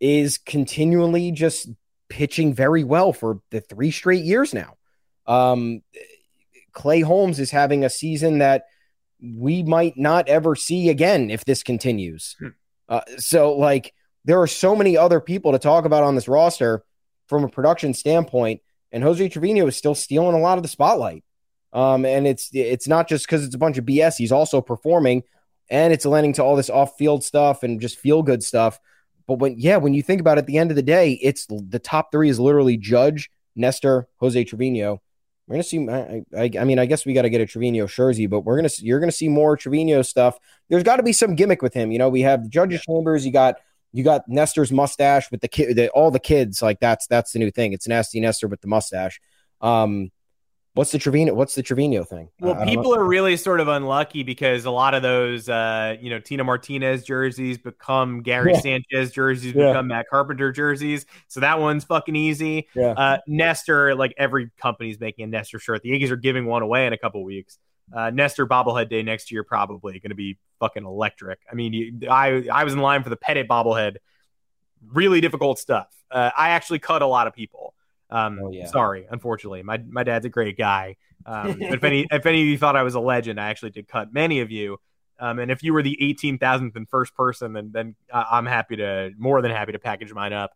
[0.00, 1.68] is continually just
[2.08, 4.76] pitching very well for the three straight years now.
[5.26, 5.82] Um,
[6.72, 8.66] Clay Holmes is having a season that
[9.20, 12.36] we might not ever see again if this continues.
[12.38, 12.48] Hmm.
[12.88, 13.92] Uh, so, like,
[14.24, 16.84] there are so many other people to talk about on this roster
[17.26, 18.60] from a production standpoint,
[18.92, 21.24] and Jose Trevino is still stealing a lot of the spotlight.
[21.72, 24.16] Um, and it's it's not just because it's a bunch of BS.
[24.16, 25.24] He's also performing,
[25.68, 28.78] and it's lending to all this off-field stuff and just feel-good stuff.
[29.26, 31.46] But when yeah, when you think about it, at the end of the day, it's
[31.46, 35.02] the top three is literally Judge, Nestor, Jose Trevino.
[35.46, 35.88] We're gonna see.
[35.88, 38.56] I, I, I mean, I guess we got to get a Trevino jersey, but we're
[38.56, 40.38] gonna you're gonna see more Trevino stuff.
[40.68, 41.92] There's got to be some gimmick with him.
[41.92, 43.24] You know, we have the Judge's Chambers.
[43.24, 43.56] You got
[43.92, 46.62] you got Nestor's mustache with the kid, all the kids.
[46.62, 47.72] Like that's that's the new thing.
[47.72, 49.20] It's nasty Nestor with the mustache.
[49.60, 50.10] Um,
[50.76, 51.34] what's the Trevino?
[51.34, 52.28] What's the Trevino thing?
[52.40, 53.00] Well, I- I don't people know.
[53.00, 57.02] are really sort of unlucky because a lot of those, uh, you know, Tino Martinez
[57.04, 58.60] jerseys become Gary Yeah.
[58.60, 59.68] Sanchez jerseys, Yeah.
[59.72, 61.06] become Matt Carpenter jerseys.
[61.28, 62.68] So that one's fucking easy.
[62.74, 62.90] Yeah.
[62.92, 65.82] Uh, Nestor, like every company's making a Nestor shirt.
[65.82, 67.58] The Yankees are giving one away in a couple weeks.
[67.92, 71.38] Uh, Nestor bobblehead day next year probably going to be fucking electric.
[71.50, 73.96] I mean, you, I I was in line for the Pettitte bobblehead.
[74.92, 75.88] Really difficult stuff.
[76.10, 77.74] Uh, I actually cut a lot of people.
[78.10, 78.66] Um, Oh, yeah.
[78.66, 80.96] Sorry, unfortunately, my my dad's a great guy.
[81.24, 83.88] Um, if any if any of you thought I was a legend, I actually did
[83.88, 84.78] cut many of you.
[85.18, 88.76] Um, and if you were the 18,000th and first person, then then uh, I'm happy
[88.76, 90.52] to more than happy to package mine up.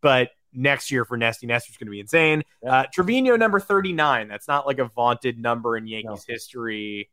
[0.00, 2.42] But next year for Nesty Nestor's going to be insane.
[2.62, 2.70] Yeah.
[2.72, 4.28] Uh, Trevino number 39.
[4.28, 7.10] That's not like a vaunted number in Yankees history.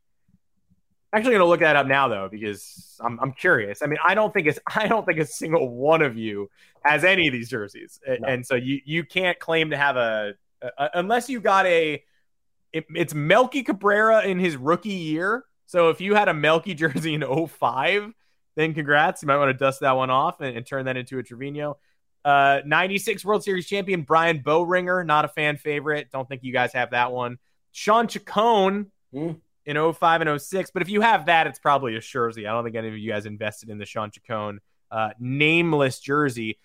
[1.14, 3.82] Actually, going to look that up now though because I'm I'm curious.
[3.82, 6.50] I mean, I don't think it's I don't think a single one of you
[6.84, 8.26] has any of these jerseys, No.
[8.26, 12.02] and so you you can't claim to have a, a unless you got a.
[12.72, 15.44] It, it's Melky Cabrera in his rookie year.
[15.66, 18.14] So if you had a Melky jersey in 05,
[18.56, 19.20] then congrats.
[19.22, 21.76] You might want to dust that one off and, and turn that into a Trevino.
[22.24, 26.08] Uh, 96 World Series champion Brian Boehringer, not a fan favorite.
[26.10, 27.36] Don't think you guys have that one.
[27.72, 29.32] Shawn Chacon Hmm.
[29.64, 30.70] In 05 and 06.
[30.72, 32.46] But if you have that, it's probably a jersey.
[32.46, 34.60] I don't think any of you guys invested in the Shawn Chacon
[34.92, 36.58] uh, nameless jersey.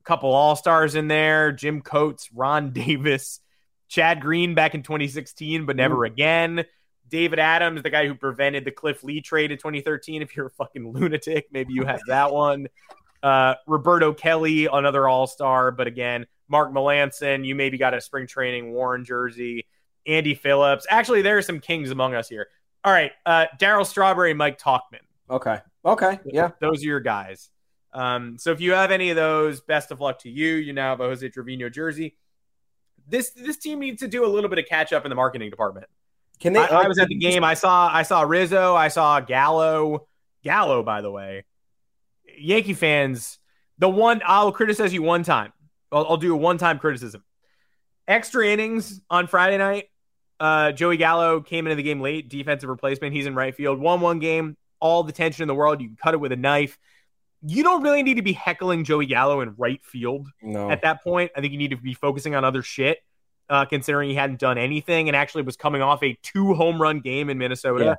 [0.00, 3.40] A couple All Stars in there Jim Coates, Ron Davis,
[3.88, 6.64] Chad Green back in 2016, but never again.
[7.08, 10.22] David Adams, the guy who prevented the Cliff Lee trade in 2013.
[10.22, 12.68] If you're a fucking lunatic, maybe you have that one.
[13.22, 18.26] Uh, Roberto Kelly, another All Star, but again, Mark Melancon, you maybe got a spring
[18.26, 19.66] training Warren jersey.
[20.06, 20.86] Andy Phillips.
[20.88, 22.48] Actually, there are some kings among us here.
[22.84, 25.00] All right, uh, Darryl Strawberry, Mike Tauchman.
[25.30, 25.60] Okay.
[25.84, 26.18] Okay.
[26.24, 26.50] Yeah.
[26.60, 27.50] Those are your guys.
[27.92, 30.54] Um, so if you have any of those, best of luck to you.
[30.54, 32.16] You now have a Jose Trevino jersey.
[33.08, 35.50] This this team needs to do a little bit of catch up in the marketing
[35.50, 35.86] department.
[36.40, 36.60] Can they?
[36.60, 37.44] I, I was at the game.
[37.44, 38.74] I saw I saw Rizzo.
[38.74, 40.06] I saw Gallo.
[40.42, 41.44] Gallo, by the way.
[42.38, 43.38] Yankee fans,
[43.78, 45.52] the one I'll criticize you one time.
[45.90, 47.22] I'll, I'll do a one time criticism.
[48.08, 49.86] Extra innings on Friday night.
[50.42, 53.14] Uh, Joey Gallo came into the game late, defensive replacement.
[53.14, 53.78] He's in right field.
[53.78, 55.80] One one game, all the tension in the world.
[55.80, 56.80] You can cut it with a knife.
[57.46, 60.68] You don't really need to be heckling Joey Gallo in right field No.
[60.68, 61.30] at that point.
[61.36, 62.98] I think you need to be focusing on other shit,
[63.48, 66.98] uh, considering he hadn't done anything and actually was coming off a two home run
[66.98, 67.98] game in Minnesota.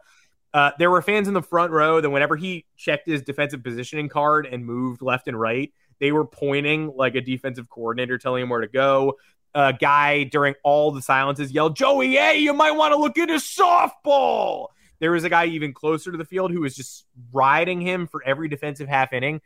[0.54, 4.10] Uh, there were fans in the front row that whenever he checked his defensive positioning
[4.10, 8.50] card and moved left and right, they were pointing like a defensive coordinator telling him
[8.50, 9.14] where to go.
[9.56, 13.36] A guy during all the silences yelled, Joey, hey, you might want to look into
[13.36, 14.68] softball.
[15.00, 18.24] There was a guy even closer to the field who was just riding him for
[18.24, 19.42] every defensive half inning.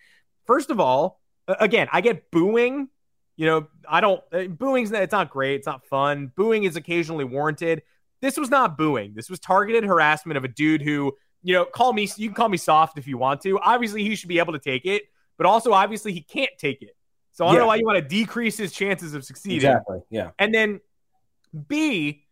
[0.45, 2.89] First of all, again, I get booing.
[3.35, 5.55] You know, I don't, uh, booing's, it's not great.
[5.55, 6.31] It's not fun.
[6.35, 7.83] Booing is occasionally warranted.
[8.21, 9.13] This was not booing.
[9.13, 12.49] This was targeted harassment of a dude who, you know, call me, you can call
[12.49, 13.59] me soft if you want to.
[13.59, 15.03] Obviously, he should be able to take it,
[15.37, 16.95] but also obviously he can't take it.
[17.37, 17.61] So I don't yeah.
[17.61, 19.57] know why you want to decrease his chances of succeeding.
[19.57, 19.99] Exactly.
[20.09, 20.31] Yeah.
[20.39, 20.81] And then
[21.67, 22.25] B,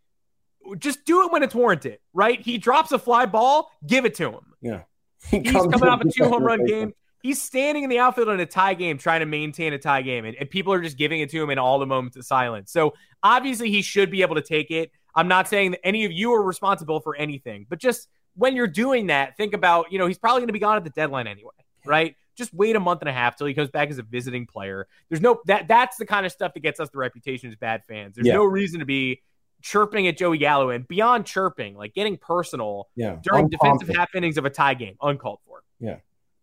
[0.80, 2.42] just do it when it's warranted, right?
[2.42, 4.54] He drops a fly ball, give it to him.
[4.62, 4.82] Yeah.
[5.30, 6.94] He He's coming off a two home run game.
[7.22, 10.26] He's standing in the outfield in a tie game, trying to maintain a tie game,
[10.26, 12.72] and, and people are just giving it to him in all the moments of silence.
[12.72, 14.92] So obviously, he should be able to take it.
[15.16, 18.68] I'm not saying that any of you are responsible for anything, but just when you're
[18.68, 21.26] doing that, think about, you know, he's probably going to be gone at the deadline
[21.26, 21.54] anyway,
[21.86, 22.16] right?
[22.36, 24.88] Just wait a month and a half till he comes back as a visiting player.
[25.10, 27.84] There's no that that's the kind of stuff that gets us the reputation as bad
[27.88, 28.16] fans.
[28.16, 28.34] There's yeah.
[28.34, 29.22] no reason to be
[29.62, 33.18] chirping at Joey Gallo and beyond chirping, like getting personal yeah.
[33.24, 35.64] during defensive half innings of a tie game, uncalled for.
[35.80, 35.98] Yeah.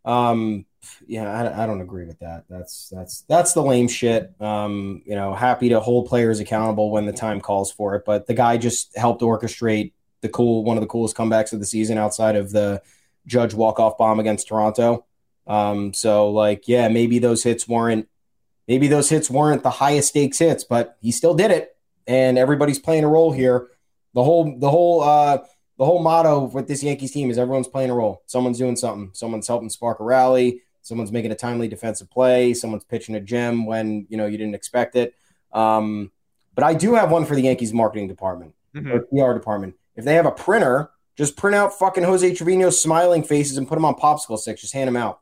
[0.04, 0.66] Um,
[1.06, 2.44] yeah, I, I, don't agree with that.
[2.50, 4.32] That's that's that's the lame shit.
[4.40, 8.26] Um, you know, happy to hold players accountable when the time calls for it, but
[8.26, 11.98] the guy just helped orchestrate the cool one of the coolest comebacks of the season
[11.98, 12.82] outside of the
[13.26, 15.06] Judge walk off bomb against Toronto.
[15.46, 18.08] Um, so like, yeah, maybe those hits weren't
[18.68, 21.76] maybe those hits weren't the highest stakes hits, but he still did it
[22.06, 23.68] and everybody's playing a role here.
[24.14, 25.38] The whole the whole uh,
[25.78, 28.22] the whole motto with this Yankees team is everyone's playing a role.
[28.26, 29.10] Someone's doing something.
[29.14, 30.62] Someone's helping spark a rally.
[30.82, 32.54] Someone's making a timely defensive play.
[32.54, 35.14] Someone's pitching a gem when you know you didn't expect it.
[35.52, 36.10] Um,
[36.54, 38.90] but I do have one for the Yankees marketing department mm-hmm.
[38.90, 39.74] or PR department.
[39.96, 43.76] If they have a printer, just print out fucking Jose Trevino's smiling faces and put
[43.76, 44.60] them on popsicle sticks.
[44.60, 45.20] Just hand them out.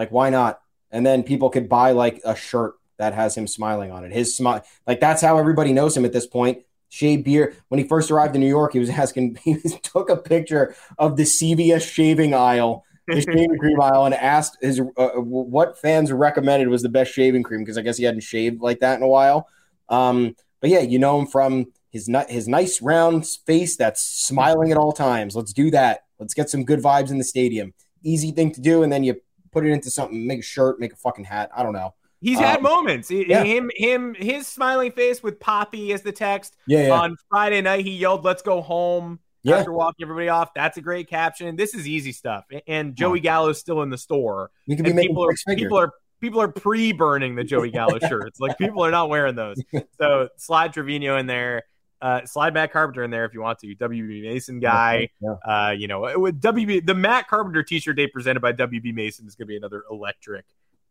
[0.00, 0.62] Like why not?
[0.90, 4.12] And then people could buy like a shirt that has him smiling on it.
[4.12, 6.62] His smile, like that's how everybody knows him at this point.
[6.88, 7.54] Shave beard.
[7.68, 9.38] When he first arrived in New York, he was asking.
[9.44, 14.56] He took a picture of the CVS shaving aisle, the shaving cream aisle, and asked
[14.62, 18.22] his uh, what fans recommended was the best shaving cream because I guess he hadn't
[18.22, 19.48] shaved like that in a while.
[19.90, 24.78] Um, but yeah, you know him from his his nice round face that's smiling at
[24.78, 25.36] all times.
[25.36, 26.04] Let's do that.
[26.18, 27.74] Let's get some good vibes in the stadium.
[28.02, 29.20] Easy thing to do, and then you
[29.52, 30.26] put it into something.
[30.26, 31.50] Make a shirt, make a fucking hat.
[31.56, 31.94] I don't know.
[32.20, 33.10] He's um, had moments.
[33.10, 33.44] Yeah.
[33.44, 36.56] Him, him, his smiling face with Poppy as the text.
[36.66, 37.00] Yeah, yeah.
[37.00, 39.56] On Friday night, he yelled, "Let's go home." Yeah.
[39.56, 41.56] After walking everybody off, that's a great caption.
[41.56, 42.44] This is easy stuff.
[42.66, 44.50] And Joey Gallo's still in the store.
[44.66, 48.38] You can be making people are, people are people are pre-burning the Joey Gallo shirts.
[48.38, 49.56] Like people are not wearing those.
[49.98, 51.62] So slide Trevino in there.
[52.02, 53.74] Uh, slide Matt Carpenter in there if you want to.
[53.74, 55.10] WB Mason guy.
[55.20, 55.34] Yeah.
[55.44, 59.34] Uh, you know, with WB the Matt Carpenter T-shirt day presented by WB Mason is
[59.34, 60.46] going to be another electric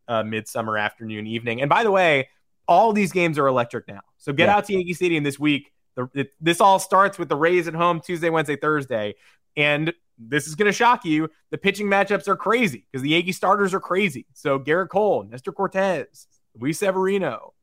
[0.07, 1.62] uh, midsummer afternoon, evening.
[1.62, 2.30] And by the way,
[2.68, 4.01] all these games are electric now.
[4.18, 4.57] So get yeah.
[4.57, 5.72] out to Yankee Stadium this week.
[5.95, 9.16] The, it, this all starts with the Rays at home Tuesday, Wednesday, Thursday.
[9.57, 11.30] And this is going to shock you.
[11.49, 14.28] The pitching matchups are crazy because the Yankee starters are crazy.
[14.34, 17.53] So Gerrit Cole, Nestor Cortes, Luis Severino.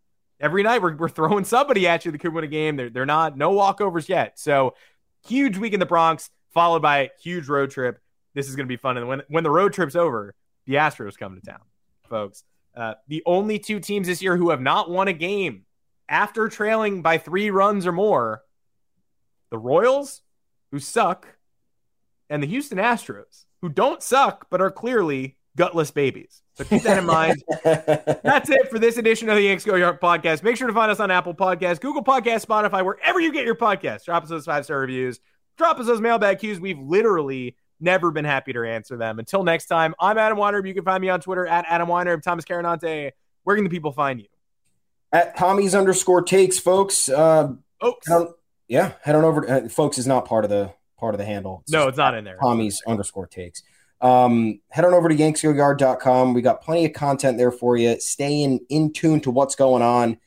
[0.40, 2.76] Every night we're, we're throwing somebody at you that could win a game.
[2.76, 4.38] They're, they're not, no walkovers yet.
[4.38, 4.74] So
[5.26, 8.00] huge week in the Bronx, followed by a huge road trip.
[8.34, 8.96] This is going to be fun.
[8.96, 10.34] And when, when the road trip's over,
[10.66, 11.60] the Astros come to town
[12.08, 12.44] folks.
[12.76, 15.64] Uh, the only two teams this year who have not won a game
[16.08, 18.42] after trailing by three runs or more
[19.50, 20.22] the Royals,
[20.72, 21.36] who suck,
[22.28, 26.42] and the Houston Astros, who don't suck, but are clearly gutless babies.
[26.54, 27.42] So keep that in mind.
[27.64, 30.42] That's it for this edition of the Yanks Go Yard podcast.
[30.42, 33.56] Make sure to find us on Apple Podcasts, Google Podcasts, Spotify, wherever you get your
[33.56, 34.04] podcasts.
[34.04, 35.18] Drop us those five star reviews.
[35.56, 36.60] Drop us those mailbag cues.
[36.60, 39.18] We've literally Never been happy to answer them.
[39.18, 40.66] Until next time, I'm Adam Weinrib.
[40.66, 42.22] You can find me on Twitter at Adam Weinrib.
[42.22, 43.12] Thomas Carannante.
[43.44, 44.28] Where can the people find you?
[45.12, 47.08] At Tommy's underscore takes, folks.
[47.10, 48.08] Uh, folks.
[48.08, 48.34] Head on,
[48.66, 49.42] yeah, head on over.
[49.42, 51.60] To, uh, folks is not part of the part of the handle.
[51.64, 52.38] It's no, it's not in there.
[52.42, 53.62] Tommy's underscore takes.
[54.00, 56.34] Um, head on over to yanksgoyard.com.
[56.34, 57.98] We got plenty of content there for you.
[58.00, 60.18] Stay in, in tune to what's going on,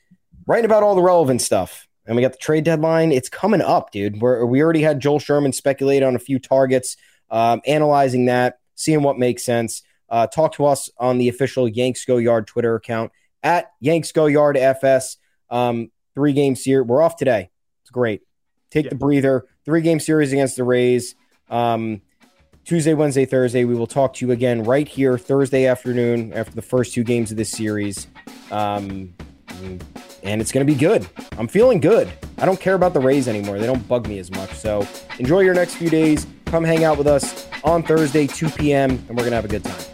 [0.46, 1.86] writing about all the relevant stuff.
[2.06, 3.12] And we got the trade deadline.
[3.12, 4.20] It's coming up, dude.
[4.20, 6.96] We're, we already had Joel Sherman speculate on a few targets
[7.30, 9.82] um, analyzing that, seeing what makes sense.
[10.08, 13.12] Uh, talk to us on the official Yanks Go Yard Twitter account
[13.42, 15.16] at Yanks Go Yard FS.
[15.50, 16.86] Um, three game series.
[16.86, 17.50] We're off today.
[17.82, 18.22] It's great.
[18.70, 18.90] Take yeah.
[18.90, 19.46] the breather.
[19.64, 21.14] Three game series against the Rays.
[21.48, 22.02] Um,
[22.70, 23.64] Tuesday, Wednesday, Thursday.
[23.64, 27.32] We will talk to you again right here Thursday afternoon after the first two games
[27.32, 28.06] of this series.
[28.52, 29.12] Um,
[30.22, 31.04] and it's going to be good.
[31.36, 32.08] I'm feeling good.
[32.38, 33.58] I don't care about the Rays anymore.
[33.58, 34.52] They don't bug me as much.
[34.52, 34.86] So
[35.18, 36.28] enjoy your next few days.
[36.44, 39.48] Come hang out with us on Thursday, 2 p.m., and we're going to have a
[39.48, 39.84] good time.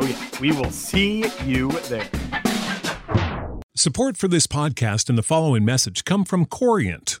[0.00, 0.40] Oh, yeah.
[0.40, 2.08] We will see you there.
[3.76, 7.20] Support for this podcast and the following message come from Corient.